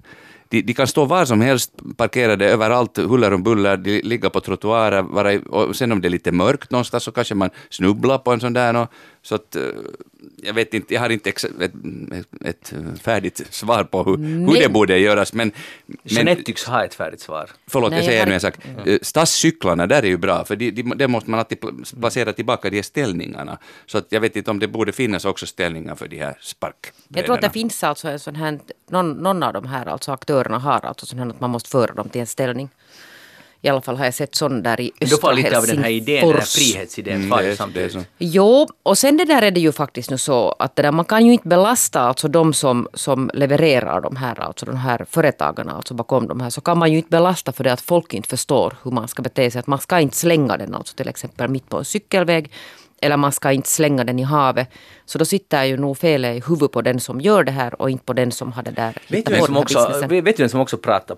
[0.50, 4.40] De, de, kan stå var som helst, parkerade överallt, huller om buller, de ligger på
[4.40, 8.32] trottoarer, vara, och sen om det är lite mörkt någonstans så kanske man snubblar på
[8.32, 8.76] en sån där.
[8.76, 8.88] Och,
[9.26, 9.64] så att, eh,
[10.38, 11.74] jag vet inte, jag har inte ett, ett,
[12.46, 15.34] ett färdigt svar på hur, hur det borde göras.
[15.34, 15.52] Men,
[16.04, 17.50] Jeanette tycks ha ett färdigt svar.
[17.68, 18.54] Förlåt, Nej, jag säger ännu en sak.
[18.86, 19.00] Mm.
[19.02, 21.58] Stadscyklarna, där är ju bra, för de, de, de måste man alltid
[22.00, 23.58] placera tillbaka de här ställningarna.
[23.86, 26.92] Så att jag vet inte om det borde finnas också ställningar för de här spark.
[27.08, 28.60] Jag tror att det finns alltså en sån här,
[28.90, 31.94] någon, någon av de här alltså aktörerna har alltså sån här att man måste föra
[31.94, 32.70] dem till en ställning.
[33.66, 35.84] I alla fall har jag sett sån där i östra Då får lite av den
[35.84, 37.94] här idén, den här frihetsidén mm, det, samtidigt.
[37.94, 40.92] Det jo, och sen det där är det ju faktiskt nu så att det där,
[40.92, 45.06] man kan ju inte belasta alltså de som, som levererar de här, alltså de här
[45.10, 48.14] företagarna alltså bakom de här, så kan man ju inte belasta för det att folk
[48.14, 49.60] inte förstår hur man ska bete sig.
[49.60, 52.52] Att man ska inte slänga den alltså till exempel mitt på en cykelväg
[53.06, 54.70] eller man ska inte slänga den i havet.
[55.06, 57.90] Så då sitter ju nog felet i huvudet på den som gör det här och
[57.90, 58.98] inte på den som har det där.
[59.08, 61.18] Vet du vem som, också, vet du vem som också pratar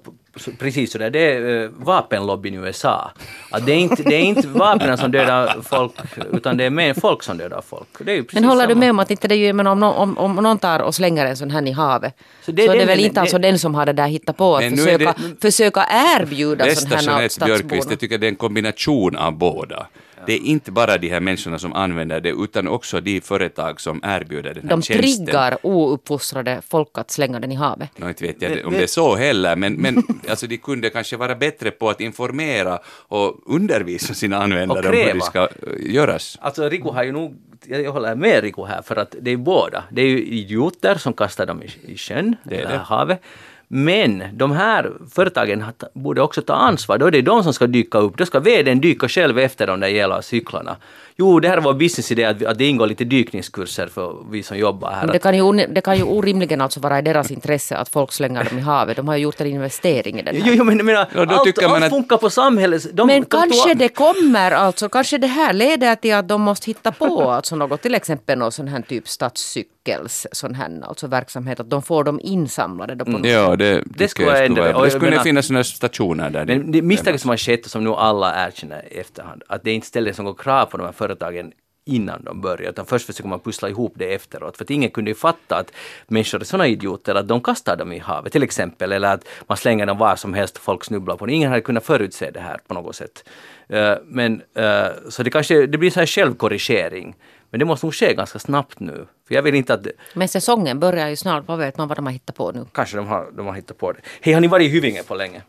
[0.59, 1.09] precis sådär?
[1.09, 3.11] Det är uh, vapenlobbyn i USA.
[3.51, 5.91] Att det, är inte, det är inte vapnen som dödar folk
[6.33, 7.87] utan det är mer folk som dödar folk.
[8.33, 8.67] men håller samma.
[8.67, 10.95] du med om att inte det är ju, men om, om, om någon tar och
[10.95, 12.13] slänger en sån här i havet
[12.45, 14.37] så det, så det är väl inte det, alltså den som har det där hittat
[14.37, 15.85] på att försöka, det, försöka
[16.19, 17.45] erbjuda sån här stadsbor.
[17.45, 19.87] Björkqvist, jag tycker det är en kombination av båda
[20.25, 24.01] det är inte bara de här människorna som använder det, utan också de företag som
[24.03, 25.25] erbjuder den här de tjänsten.
[25.25, 27.89] De triggar ouppfostrade folk att slänga den i havet.
[27.97, 31.17] No, inte vet jag om det är så heller, men, men alltså, de kunde kanske
[31.17, 35.47] vara bättre på att informera och undervisa sina användare om hur det ska eh,
[35.93, 36.37] göras.
[36.41, 39.83] Alltså Riku har ju nog, jag håller med Riku här, för att det är båda.
[39.91, 42.77] Det är ju idioter som kastar dem i, i sjön, eller det.
[42.77, 43.21] havet.
[43.67, 46.97] Men de här företagen borde också ta ansvar.
[46.97, 48.17] Då är det de som ska dyka upp.
[48.17, 50.75] Då ska vdn dyka själv efter de där jävla cyklarna.
[51.19, 54.91] Jo, det här var businessidé att, att det ingår lite dykningskurser för vi som jobbar
[54.91, 55.05] här.
[55.05, 58.11] Men det, kan ju, det kan ju orimligen alltså vara i deras intresse att folk
[58.11, 58.97] slänger dem i havet.
[58.97, 60.43] De har ju gjort en investering i den här.
[60.45, 61.89] Jo, jo men ja, allt, allt att...
[61.89, 62.83] funkar på samhället.
[62.93, 63.75] De, men de, kanske de...
[63.75, 67.81] det kommer alltså, kanske det här leder till att de måste hitta på alltså något,
[67.81, 72.19] till exempel någon sån här typ stadscykels sån här alltså verksamhet, att de får dem
[72.23, 73.31] insamlade då på mm.
[73.31, 74.81] Ja, det, det skulle jag ändå...
[74.83, 76.45] Det skulle menar, finnas sådana stationer där.
[76.45, 79.71] Men det misstaget som har skett och som nu alla erkänner i efterhand, att det
[79.71, 81.51] inte ställer några krav på de här företagen
[81.85, 84.57] innan de börjar, utan först försöker man pussla ihop det efteråt.
[84.57, 85.71] För att ingen kunde ju fatta att
[86.07, 89.57] människor är sådana idioter att de kastar dem i havet till exempel, eller att man
[89.57, 91.33] slänger dem var som helst och folk snubblar på det.
[91.33, 93.23] Ingen hade kunnat förutse det här på något sätt.
[93.69, 97.15] Eh, men, eh, så det kanske det blir så här självkorrigering.
[97.49, 99.07] Men det måste nog ske ganska snabbt nu.
[99.27, 99.87] För jag vill inte att...
[100.13, 101.47] Men säsongen börjar ju snart.
[101.47, 102.65] Vad vet man vad de har hittat på nu?
[102.73, 103.99] Kanske de har, de har hittat på det.
[104.21, 105.41] Hej, har ni varit i Hyvinge på länge?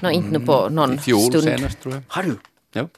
[0.00, 1.42] Nå, inte nu på någon I fjol stund.
[1.44, 2.02] senast tror jag.
[2.08, 2.36] Har du?
[2.72, 2.88] Ja.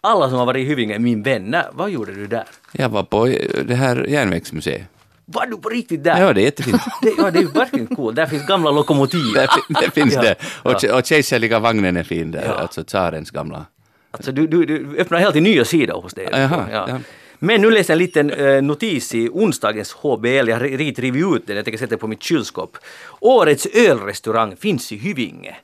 [0.00, 1.44] Alla som har varit i Hyvinge är min vän.
[1.50, 2.44] Nej, Vad gjorde du där?
[2.72, 4.82] Jag var på eh, det här järnvägsmuseet.
[5.24, 6.20] Var du på riktigt där?
[6.20, 6.82] Ja, det är jättefint.
[7.02, 8.16] Det, ja, det är verkligen coolt.
[8.16, 9.18] Där finns gamla lokomotiv.
[9.34, 10.34] Fi- det finns Ja, det.
[10.62, 10.96] Och, ja.
[10.98, 12.52] och kejserliga vagnen är fin där, Ja.
[12.54, 13.66] alltså tsarens gamla.
[14.10, 16.28] Alltså, du, du, du öppnar helt nya sidor hos dig.
[16.32, 16.98] Jaha, ja.
[17.38, 20.26] Men nu läser jag en liten eh, notis i onsdagens HBL.
[20.48, 21.56] Jag har riktigt rivit ut den.
[21.56, 22.76] Jag tänker sätta den på mitt kylskåp.
[23.20, 25.56] Årets ölrestaurang finns i Hyvinge.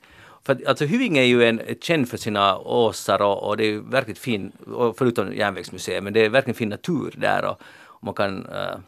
[0.47, 4.17] För alltså Hyvinge är ju en, känd för sina åsar och, och det är verkligen
[4.17, 4.53] fin,
[4.99, 8.79] förutom järnvägsmuseet, men det är verkligen fin natur där och, och man kan uh,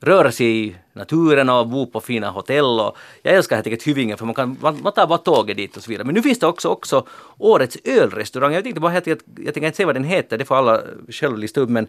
[0.00, 2.80] röra sig i naturen och bo på fina hotell.
[2.80, 5.76] Och jag älskar helt enkelt Hyvinge för man, kan, man, man tar bara tåget dit
[5.76, 6.06] och så vidare.
[6.06, 7.06] Men nu finns det också, också
[7.38, 8.52] årets ölrestaurang.
[8.52, 10.80] Jag tänkte bara helt enkelt, jag tänker inte säga vad den heter, det får alla
[11.08, 11.70] själva lista upp.
[11.70, 11.86] Men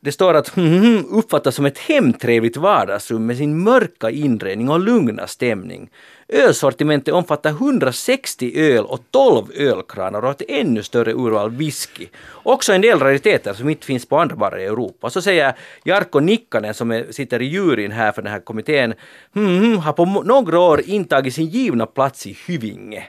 [0.00, 5.26] det står att hmm, uppfattas som ett hemtrevligt vardagsrum med sin mörka inredning och lugna
[5.26, 5.90] stämning.
[6.28, 12.06] Ölsortimentet omfattar 160 öl och 12 ölkranar och ett ännu större urval whisky.
[12.32, 15.10] Också en del rariteter som inte finns på andra barer i Europa.
[15.10, 18.94] Så säger Jarkko Nikkanen som är, sitter i juryn här för den här kommittén,
[19.34, 23.08] hmm, har på några år intagit sin givna plats i Hyvinge.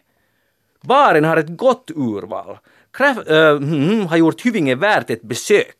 [0.81, 2.57] Baren har ett gott urval.
[2.93, 3.59] Kraft, äh,
[4.07, 5.75] har gjort Hyvinge värt ett besök.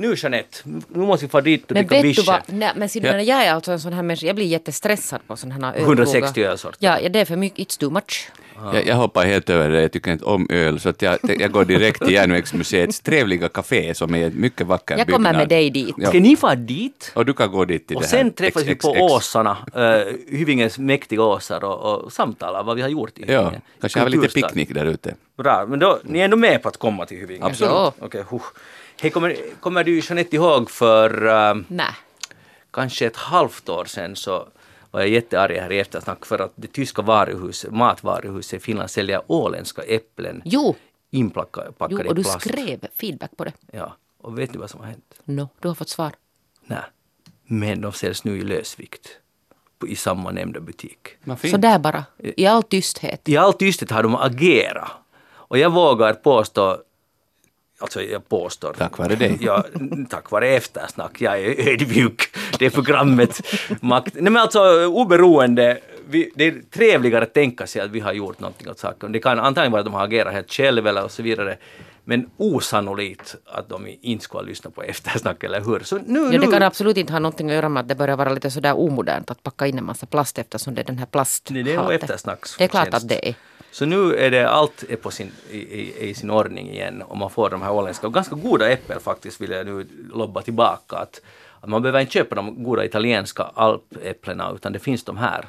[0.00, 3.00] Nu Jeanette, nu måste vi få dit och Men vet du vad, nej, men ser
[3.00, 3.20] du, Ja.
[3.22, 5.86] jag är alltså en sån här människa, jag blir jättestressad på sån här ölprover.
[5.86, 6.78] 160 ölsorter.
[6.80, 8.30] Ja, ja, det är för mycket, it's too much.
[8.74, 11.50] Jag, jag hoppar helt över det, jag tycker inte om öl, så att jag, jag
[11.52, 15.36] går direkt till järnvägsmuseets trevliga café som är en mycket vacker Jag kommer byggnad.
[15.36, 15.94] med dig dit.
[15.98, 16.08] Ja.
[16.08, 17.12] Ska ni fara dit?
[17.14, 18.18] Och du kan gå dit till Och det här.
[18.18, 19.82] sen träffas vi på åsarna, uh,
[20.38, 23.60] Hyvingens mäktiga åsar och, och samtalar vad vi har gjort i Ja, Hyvinge.
[23.80, 24.48] kanske ha lite Kulturstad.
[24.48, 25.14] picknick där ute.
[25.36, 27.44] Bra, men då, ni är ändå med på att komma till Hyvinge?
[27.44, 27.70] Absolut.
[27.72, 27.92] Ja.
[28.00, 28.40] Okej, huh.
[29.02, 31.94] Hej, kommer, kommer du Jeanette ihåg för uh, Nej.
[32.70, 34.48] kanske ett halvt år sedan så
[34.90, 39.22] var jag jättearg här i eftersnack för att det tyska varuhuset, matvaruhuset i Finland säljer
[39.26, 40.76] åländska äpplen Jo,
[41.10, 42.40] inpackade jo, i och du plast.
[42.40, 43.52] skrev feedback på det.
[43.72, 45.14] Ja, och vet du vad som har hänt?
[45.24, 46.12] No, du har fått svar.
[46.64, 46.82] Nej,
[47.44, 49.08] men de säljs nu i lösvikt
[49.88, 51.08] i samma nämnda butik.
[51.50, 53.28] Så där bara, i all tysthet.
[53.28, 54.90] I all tysthet har de agerat.
[55.50, 56.78] Och jag vågar påstå,
[57.80, 58.72] alltså jag påstår.
[58.78, 59.38] Tack vare dig.
[59.40, 59.64] Ja,
[60.10, 61.20] tack vare eftersnack.
[61.20, 62.36] Jag är ödmjuk.
[62.58, 63.40] Det är programmet
[63.80, 64.14] Makt.
[64.14, 65.78] Nej men alltså oberoende.
[66.08, 69.12] Vi, det är trevligare att tänka sig att vi har gjort någonting åt saken.
[69.12, 71.56] Det kan antagligen vara att de har agerat helt själv eller och så vidare.
[72.04, 75.80] Men osannolikt att de inte skulle ha lyssnat på eftersnack, eller hur?
[75.80, 77.94] Så nu, Ja, det nu, kan absolut inte ha någonting att göra med att det
[77.94, 80.98] börjar vara lite sådär omodernt att packa in en massa plast eftersom det är den
[80.98, 81.48] här plast.
[81.50, 83.34] Nej, det är nog eftersnacks Det är klart att det är.
[83.72, 87.16] Så nu är det allt är på sin, i, i, i sin ordning igen och
[87.16, 90.96] man får de här åländska och ganska goda äpplen faktiskt vill jag nu lobba tillbaka.
[90.96, 91.20] Att,
[91.60, 95.44] att man behöver inte köpa de goda italienska alpäpplena utan det finns de här.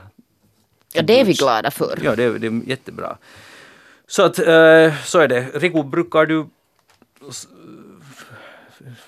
[0.93, 1.99] Ja, det är vi glada för.
[2.03, 3.17] Ja, det, är- det är jättebra.
[4.07, 5.41] Så att eh, så är det.
[5.53, 6.45] Riku, brukar du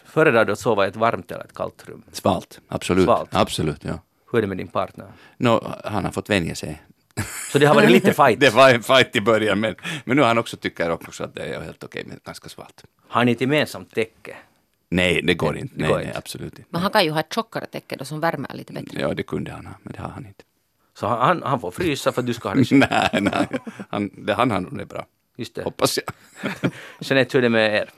[0.06, 2.04] föredrar du att sova i ett varmt eller ett kallt rum?
[2.12, 3.04] Svalt, absolut.
[3.06, 3.30] Svalt.
[3.32, 4.00] Absolut, ja.
[4.32, 5.08] Hur är det med din partner?
[5.38, 6.82] Nå, han har fått vänja sig.
[7.52, 8.40] Så det har varit lite fight.
[8.40, 11.44] Det var en fight i början, men, men nu han också tycker också att det
[11.44, 12.84] är helt okej med ganska svalt.
[13.08, 14.36] Har ni ett gemensamt täcke?
[14.90, 15.76] Nej, det går inte.
[15.76, 16.18] det Nej, går nej, inte.
[16.18, 16.70] absolut inte.
[16.70, 19.02] Men han kan ju ha ett tjockare täcke då som värmer lite bättre.
[19.02, 20.44] Ja, det kunde han ha, men det har han inte.
[20.94, 22.80] Så han, han får frysa för att du ska ha det själv.
[22.90, 23.48] nej, nej.
[23.90, 25.06] Han, det, han har nog det bra.
[25.38, 25.64] Just det.
[25.64, 26.06] Hoppas jag.
[27.00, 27.90] Jeanette, hur är det med er?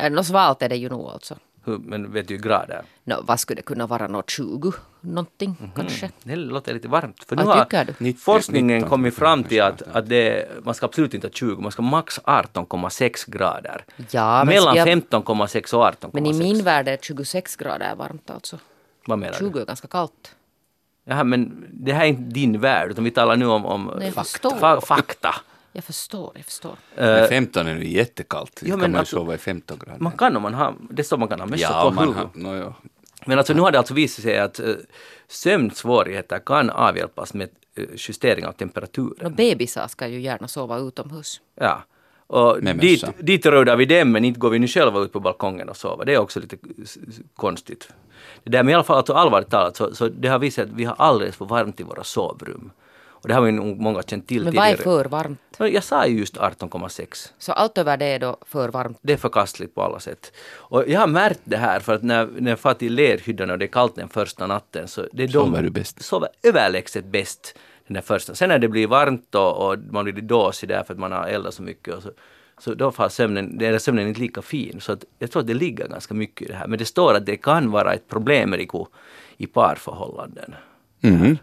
[0.00, 1.38] Äh, Nå svalt är det ju nog alltså.
[1.66, 2.82] Hur, men vet du grader?
[3.04, 4.06] Nå, vad skulle det kunna vara?
[4.08, 6.10] Nå 20 någonting kanske?
[6.22, 7.24] Det låter lite varmt.
[7.24, 7.94] För nu har tycker du?
[7.98, 11.62] 90, forskningen 19, kommit fram till att, att det, man ska absolut inte ha 20,
[11.62, 13.84] man ska max 18,6 grader.
[14.10, 16.10] Ja, Mellan jag- 15,6 och 18,6.
[16.12, 18.58] Men i min värld är 26 grader varmt alltså.
[19.06, 19.60] Vad menar 20 du?
[19.60, 20.34] är ganska kallt.
[21.04, 24.12] Jaha, men det här är inte din värld, utan vi talar nu om, om Nej,
[24.12, 24.80] fakta.
[24.80, 25.34] fakta.
[25.76, 26.76] Jag förstår, jag förstår.
[26.94, 28.60] Men 15 är nu jättekallt.
[28.62, 30.00] ja, kan men man ju alltså- sova i 15 grader.
[30.00, 32.22] Man kan om man har, det står man kan ha mössa ja, på huvudet.
[32.22, 32.74] har, no, ja.
[33.26, 34.74] Men alltså nu har det alltså visat sig att uh,
[35.28, 39.26] sömnsvårigheter kan avhjälpas med eh, justering av temperaturen.
[39.26, 41.40] Och bebisar ska ju gärna sova utomhus.
[41.54, 41.82] Ja.
[42.26, 43.14] Och Med dit, mössa.
[43.18, 46.04] dit rödar vi dem men inte går vi nu själva ut på balkongen och sover.
[46.04, 46.56] Det är också lite
[47.36, 47.88] konstigt.
[48.44, 50.74] Det där med i alla fall alltså allvarligt talat så, så det har visat att
[50.74, 52.70] vi har alldeles för varmt i våra sovrum.
[53.26, 55.40] Och det har vi nog många känt till Men vad är för varmt?
[55.58, 57.32] Jag sa ju just 18,6.
[57.38, 58.98] Så allt över det är då för varmt?
[59.02, 60.32] Det är förkastligt på alla sätt.
[60.54, 63.58] Och jag har märkt det här för att när, när jag far till lerhyddan och
[63.58, 66.02] det är kallt den första natten så det är Sover de, du bäst?
[66.02, 68.34] Sover överlägset bäst den där första.
[68.34, 71.26] Sen när det blir varmt och, och man blir dåsig där för att man har
[71.26, 72.10] eldat så mycket och så,
[72.58, 74.80] så då får sömnen, där sömnen inte lika fin.
[74.80, 76.66] Så att jag tror att det ligger ganska mycket i det här.
[76.66, 78.54] Men det står att det kan vara ett problem
[79.36, 80.54] i parförhållanden.
[81.00, 81.38] Mhm.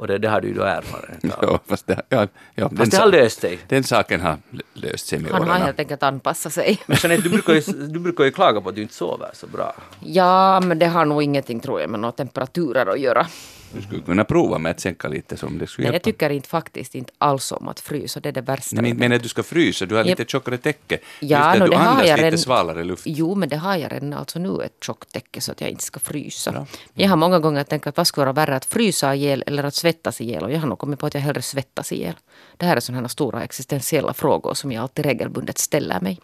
[0.00, 1.44] Och det, det har du ju då erfarenhet av.
[1.52, 3.58] Ja, fast det, ja, ja, den, Fast det har löst sig.
[3.68, 4.36] den saken har
[4.72, 5.62] löst sig med Han har åren.
[5.62, 6.78] helt enkelt anpassat sig.
[6.86, 9.46] Men Jeanette, du brukar, ju, du brukar ju klaga på att du inte sover så
[9.46, 9.74] bra.
[10.00, 13.26] Ja, men det har nog ingenting tror jag med några temperaturer att göra.
[13.72, 16.48] Du skulle kunna prova med att sänka lite som det skulle Nej, jag tycker inte
[16.48, 18.80] faktiskt inte alls om att frysa, det är det värsta.
[18.80, 20.98] Nej, men men att du ska frysa, du har lite tjockare täcke.
[21.20, 22.38] Ja, Just nå, du det har andas jag lite redan.
[22.38, 23.02] svalare luft.
[23.06, 25.84] Jo, men det har jag redan alltså nu ett tjockt täcke så att jag inte
[25.84, 26.52] ska frysa.
[26.52, 29.64] Men jag har många gånger tänkt att vad skulle vara värre att frysa ihjäl eller
[29.64, 32.14] att svettas ihjäl och jag har nog kommit på att jag hellre svettas ihjäl.
[32.56, 36.20] Det här är sådana här stora existentiella frågor som jag alltid regelbundet ställer mig.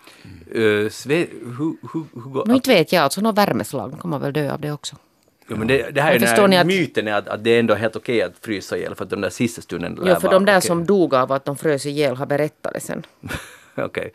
[0.57, 1.27] Uh, sve,
[1.59, 4.53] hur, hur går, Nå inte vet jag, alltså något värmeslag, nu kommer man väl dö
[4.53, 4.97] av det också.
[5.49, 7.45] Ja, men det, det här är Men den förstår ni att- myten är att, att
[7.45, 10.21] det är ändå helt okej att frysa ihjäl för att de där sista stunden Ja,
[10.21, 10.67] för de där okej.
[10.69, 13.07] som dog av att de frös ihjäl har berättat det sen.
[13.75, 14.13] Okej.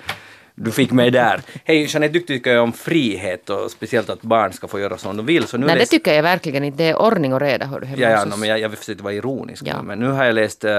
[0.56, 1.42] Du fick mig där.
[1.66, 5.18] Hej Jeanette, du tycker ju om frihet och speciellt att barn ska få göra som
[5.18, 5.48] de vill.
[5.48, 6.78] Så nu Nej, det läs- tycker jag verkligen inte.
[6.78, 9.14] Det är ordning och reda, hör du Ja, ja no, men jag, jag försökte vara
[9.14, 9.64] ironisk.
[9.66, 9.82] Ja.
[9.82, 10.72] Men nu har jag läst uh,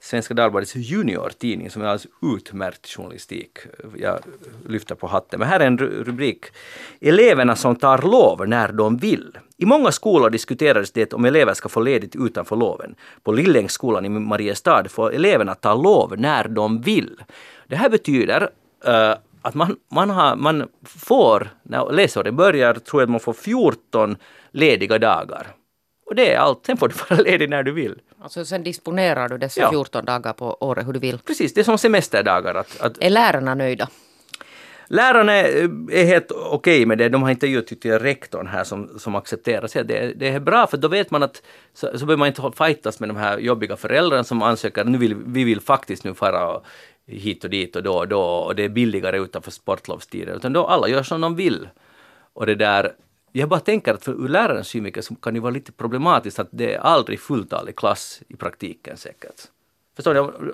[0.00, 2.06] Svenska Dagbladets juniortidning som är alldeles
[2.36, 3.58] utmärkt journalistik.
[3.96, 4.18] Jag
[4.68, 5.38] lyfter på hatten.
[5.40, 6.44] Men här är en ru- rubrik.
[7.00, 9.38] Eleverna som tar lov när de vill.
[9.58, 12.94] I många skolor diskuterades det om elever ska få ledigt utanför loven.
[13.22, 17.20] På Lillängsskolan i Mariestad får eleverna ta lov när de vill.
[17.66, 18.50] Det här betyder
[18.84, 23.32] eh, att man, man, har, man får, när läsåret börjar, tror jag att man får
[23.32, 24.16] 14
[24.50, 25.46] lediga dagar.
[26.06, 26.66] Och det är allt.
[26.66, 27.94] Sen får du vara ledig när du vill.
[28.22, 29.70] Alltså sen disponerar du dessa Ja.
[29.70, 31.18] 14 dagar på året hur du vill.
[31.18, 32.54] Precis, det är som semesterdagar.
[32.54, 33.88] Att, att Är lärarna nöjda?
[34.88, 37.08] Lärarna är helt okej med det.
[37.08, 39.84] De har intervjuat tyckte jag, rektorn här som, som accepterar sig.
[39.84, 41.42] Det, det är bra för då vet man att
[41.74, 44.84] så, så behöver man inte fightas med de här jobbiga föräldrarna som ansöker.
[44.84, 46.60] Nu vill, vi vill faktiskt nu fara
[47.06, 50.36] hit och dit och då och då och det är billigare utanför sportlovstider.
[50.36, 51.68] Utan då alla gör som de vill.
[52.32, 52.92] Och det där
[53.32, 56.48] jag bara tänker att för ur lärarens synvinkel så kan det vara lite problematiskt att
[56.50, 59.42] det är aldrig fulltalig klass i praktiken säkert.
[59.96, 60.52] Förstår ni?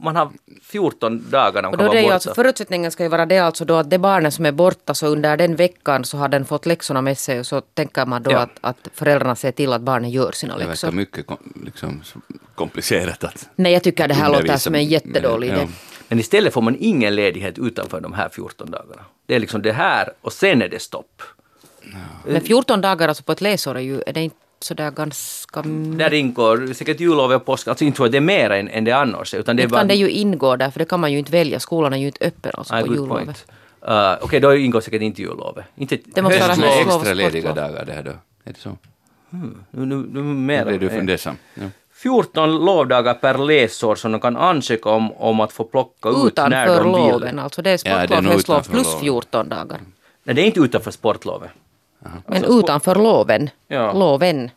[0.00, 0.30] Man har
[0.62, 2.14] 14 dagar när man kan då vara det är ju borta.
[2.14, 5.06] alltså, förutsättningen ska ju vara det alltså då att det barnet som är borta så
[5.06, 8.30] under den veckan så har den fått läxorna med sig och så tänker man då
[8.30, 8.38] Ja.
[8.38, 10.90] att, att föräldrarna ser till att barnet gör sina Det verkar läxor.
[10.92, 12.02] mycket kom- liksom,
[12.54, 15.68] komplicerat att Nej, jag tycker det här låter som en jättedålig idé.
[16.08, 19.02] Men istället får man ingen ledighet utanför de här 14 dagarna.
[19.26, 21.22] Det är liksom det här och sen är det stopp.
[22.26, 25.62] Men 14 dagar alltså på ett läsår är ju, är det inte sådär ganska...
[25.98, 28.84] Där ingår säkert jullov och påsk, alltså inte tror jag det är mer än, än
[28.84, 31.12] det annars utan det är Det kan det ju ingå där, för det kan man
[31.12, 31.60] ju inte välja.
[31.60, 33.08] Skolan är ju inte öppen alltså Ah, på jullovet.
[33.24, 33.46] point.
[33.88, 35.64] Uh, Okej, då ingår säkert inte jullovet.
[35.76, 36.70] Inte Det måste vara höstlov.
[36.70, 36.96] höstlov.
[37.00, 38.10] extra lediga dagar det här då?
[38.10, 38.76] Är det så?
[39.30, 40.64] Nu, nu, nu mer.
[40.64, 41.36] Det är du fundersam?
[41.54, 41.62] Ja.
[41.94, 46.26] 14 lovdagar per läsår som de kan ansöka om, om att få plocka ut när
[46.26, 47.12] Utanför de vill.
[47.12, 49.00] loven, alltså det är Ja, det är sportlov, nog höstlov utanför plus loven.
[49.00, 49.78] 14 dagar.
[50.24, 51.50] Nej, det är inte utanför sportlovet.
[51.98, 53.50] Men Alltså, utanför loven.
[53.68, 53.92] Ja.
[53.92, 54.50] Loven.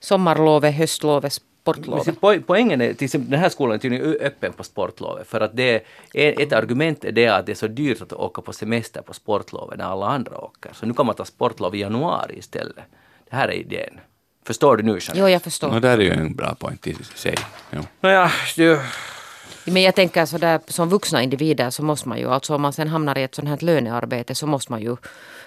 [0.00, 2.20] Sommarlovet, höstlovet, sportlovet.
[2.20, 5.56] po- Poängen är, till exempel den här skolan är tydligen öppen på sportlovet för att
[5.56, 5.84] det
[6.14, 9.12] är, ett argument är det att det är så dyrt att åka på semester på
[9.14, 10.70] sportlovet när alla andra åker.
[10.74, 12.84] Så nu kan man ta sportlov i januari istället.
[13.30, 14.00] Det här är idén.
[14.46, 15.18] Förstår du nu Jeanette?
[15.20, 15.74] Jo, jag förstår.
[15.74, 17.34] Och där är ju en bra point i sig.
[17.70, 17.78] Ja.
[18.00, 18.80] Nåja, du,
[19.66, 22.72] Men jag tänker så där som vuxna individer så måste man ju, alltså om man
[22.72, 24.96] sen hamnar i ett sånt här lönearbete så måste man ju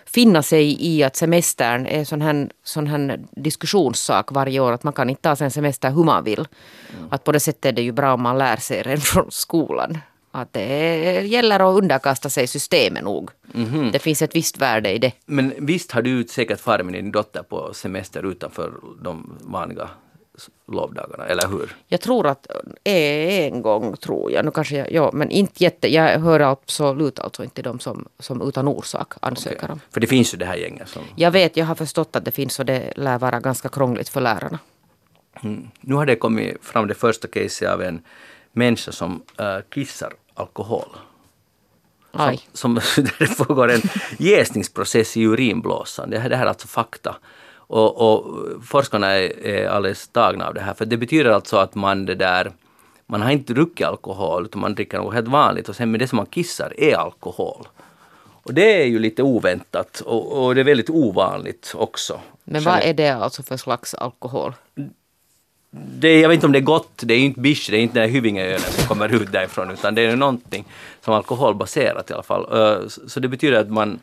[0.05, 4.71] finna sig i att semestern är sån här, sån här diskussionssak varje år.
[4.71, 6.47] Att man kan inte ta sig en semester hur man vill.
[7.09, 9.97] Att på det sättet är det ju bra om man lär sig redan från skolan.
[10.31, 13.29] Att det gäller att underkasta sig systemet nog.
[13.91, 15.11] Det finns ett visst värde i det.
[15.25, 19.89] men visst har du säkert farit med din dotter på semester utanför de vanliga
[20.67, 21.75] lovdagarna, eller hur?
[21.87, 22.47] Jag tror att
[22.83, 27.43] en gång tror jag, nu kanske jag, ja, men inte jätte, jag hör absolut alltså
[27.43, 29.79] inte de som, som utan orsak ansöker om.
[29.91, 31.03] För det finns ju det här gänget som...
[31.15, 34.21] Jag vet, jag har förstått att det finns och det lär vara ganska krångligt för
[34.21, 34.59] lärarna.
[35.81, 38.01] Nu har det kommit fram det första caset av en
[38.51, 40.89] människa som äh, kissar alkohol.
[42.11, 42.39] Aj.
[42.53, 42.75] som,
[43.19, 43.81] det pågår en
[44.17, 46.09] jäsningsprocess i urinblåsan.
[46.09, 47.15] Det här, det här är alltså fakta.
[47.67, 50.73] Och, och forskarna är, är alldeles tagna av det här.
[50.73, 52.51] För det betyder alltså att man det där
[53.05, 56.07] man har inte druckit alkohol utan man dricker något helt vanligt och sen med det
[56.07, 57.67] som man kissar är alkohol.
[58.43, 62.19] Och det är ju lite oväntat och, och det är väldigt ovanligt också.
[62.43, 64.53] Men vad är det alltså för slags alkohol?
[65.71, 67.99] det, jag vet inte om det är gott, det är inte bish, det är inte
[67.99, 70.65] den här Hyvingeölen som kommer ut därifrån, utan det är någonting
[71.01, 72.45] som är alkoholbaserat i alla fall.
[73.07, 73.99] Så det betyder att man,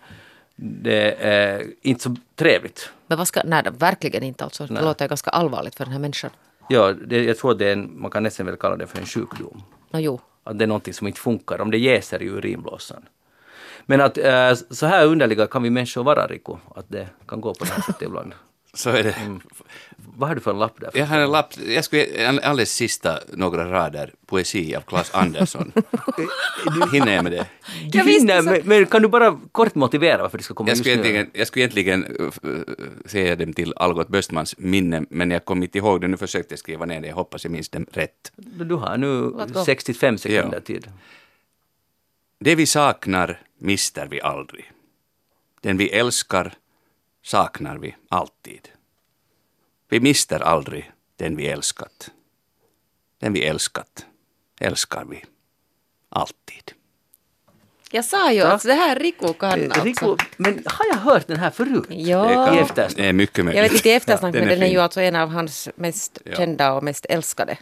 [0.57, 2.91] det är inte så trevligt.
[3.07, 4.67] Men vad ska, nej, verkligen inte alltså.
[4.67, 6.31] Det låter ganska allvarligt för den här människan.
[6.69, 8.99] Ja, det, jag tror att det är en, man kan nästan väl kalla det för
[8.99, 9.63] en sjukdom.
[9.91, 10.21] Nå jo.
[10.45, 13.03] Att det är någonting som inte funkar, om det jäser i urinblåsan.
[13.87, 17.55] Men att äh, så här underliga kan vi människor vara, Rico, att det kan gå
[17.55, 18.35] på det här sättet ibland.
[18.75, 19.15] Så är det.
[20.17, 20.91] Vad har du för en lapp där?
[20.95, 25.73] Jag har en lapp, jag skulle alldeles sista några rader poesi av Claes Andersson.
[26.93, 27.47] Hinner jag med det?
[27.93, 30.85] Du hinner, men, men kan du bara kort motivera varför det ska komma Jag just
[30.85, 31.09] skulle nu?
[31.09, 32.31] egentligen, jag skulle egentligen uh,
[33.07, 36.09] säga dem till Algot Böstmans minne, men jag kom inte ihåg det.
[36.09, 38.33] Nu försökte jag skriva ner det, jag hoppas jag minns dem rätt.
[38.37, 39.65] Du har nu Låt gå.
[39.65, 40.61] 65 sekunder Ja.
[40.61, 40.89] tid.
[42.41, 44.71] Det vi saknar mister vi aldrig.
[45.61, 46.55] Den vi älskar
[47.25, 48.69] saknar vi alltid.
[49.89, 52.11] Vi mister aldrig den vi älskat.
[53.21, 54.07] Den vi älskat
[54.61, 55.25] älskar vi
[56.09, 56.73] alltid.
[57.91, 59.83] Jag sa ju att det här kan alltså.
[59.85, 61.85] Rico, men har jag hört den här förut?
[61.89, 62.55] Ja.
[62.55, 62.97] I eftersnack?
[62.97, 63.57] Det är mycket möjligt.
[63.57, 65.69] Jag vet inte i eftersnack, Den men är den är ju alltså en av hans
[65.77, 66.37] mest Ja.
[66.37, 67.59] kända och mest älskade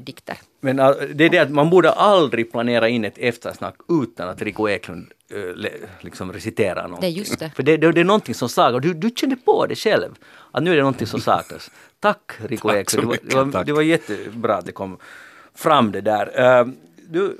[0.00, 0.38] dikter.
[0.60, 4.42] Men äh, det är det att man borde aldrig planera in ett eftersnack utan att
[4.42, 5.70] Rico Eklund äh,
[6.00, 7.00] liksom reciterar någonting.
[7.00, 7.50] Det är just det.
[7.56, 8.82] För det, det, det är någonting som saknas.
[8.82, 10.14] Du, du kände på det själv,
[10.50, 11.70] att nu är det någonting som saknas.
[12.00, 13.02] Tack Rico Tack Eklund.
[13.02, 13.66] Det var, mycket, det, var, tack.
[13.66, 14.98] det var jättebra att det kom
[15.54, 16.58] fram det där.
[16.60, 16.66] Äh,
[17.08, 17.38] du,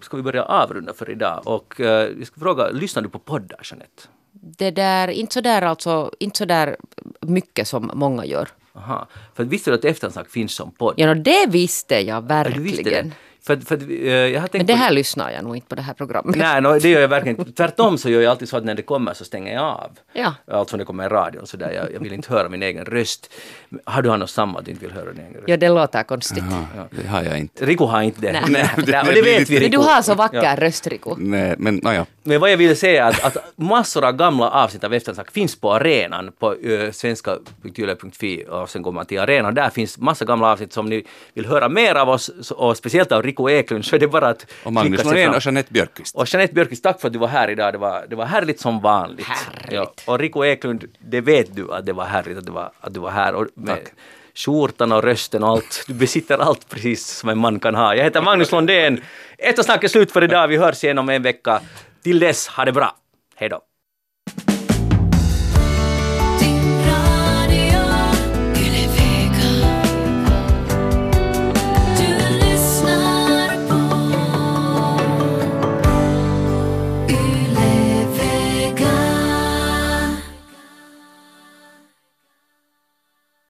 [0.00, 3.60] ska vi börja avrunda för idag och äh, jag ska fråga, lyssnar du på poddar
[3.62, 4.02] Jeanette?
[4.32, 6.76] Det där, inte så där alltså, inte så där
[7.20, 8.48] mycket som många gör.
[8.74, 9.08] Aha.
[9.34, 10.94] För visste du att eftersnack finns som podd?
[10.96, 12.22] Ja, no, det visste jag
[13.04, 13.12] Ja,
[13.46, 15.74] För, för, eh, jag har tänkt Men det på- här lyssnar jag nog inte på
[15.74, 16.36] det här programmet.
[16.36, 17.52] Nej, no, det gör jag verkligen inte.
[17.52, 19.90] Tvärtom så gör jag alltid så att när det kommer så stänger jag av.
[20.12, 20.34] Ja.
[20.50, 21.70] Alltså när det kommer i radion så där.
[21.72, 23.30] Jag, jag vill inte höra min egen röst.
[23.84, 25.44] Har du något samma att du inte vill höra din egen röst?
[25.48, 26.44] Ja, det låter konstigt.
[26.76, 27.66] Ja, det har jag inte.
[27.66, 28.32] Rico har inte det.
[28.32, 28.42] Nej.
[28.48, 30.56] Nej, Det- det vet vi Men du har så vacker Ja.
[30.56, 31.14] röst, Rico.
[31.18, 32.06] Nej, men naja.
[32.22, 35.60] Men vad jag ville säga är att, att massor av gamla avsnitt av Eftersnack finns
[35.60, 39.54] på arenan på uh, svenska.yle.fi och sen går man till arenan.
[39.54, 43.22] Där finns massa gamla avsnitt som ni vill höra mer av oss och speciellt av
[43.32, 46.16] Rico Eklund så är det bara att Och Magnus Norén och Jeanette Björkqvist.
[46.16, 47.74] Och Jeanette Björkqvist, tack för att du var här idag.
[47.74, 49.26] Det var, det var härligt som vanligt.
[49.26, 49.72] Härligt.
[49.72, 49.92] Ja.
[50.06, 53.00] Och Rico Eklund, det vet du att det var härligt att du var, att du
[53.00, 53.34] var här.
[53.34, 53.92] Och med Tack.
[54.34, 55.84] skjortan och rösten och allt.
[55.88, 57.94] Du besitter allt precis som en man kan ha.
[57.94, 59.00] Jag heter Magnus Lundén.
[59.38, 60.48] Eftersnack är slut för idag.
[60.48, 61.60] Vi hörs igen om en vecka.
[62.02, 62.96] Till dess, ha det bra.
[63.36, 63.60] Hej då.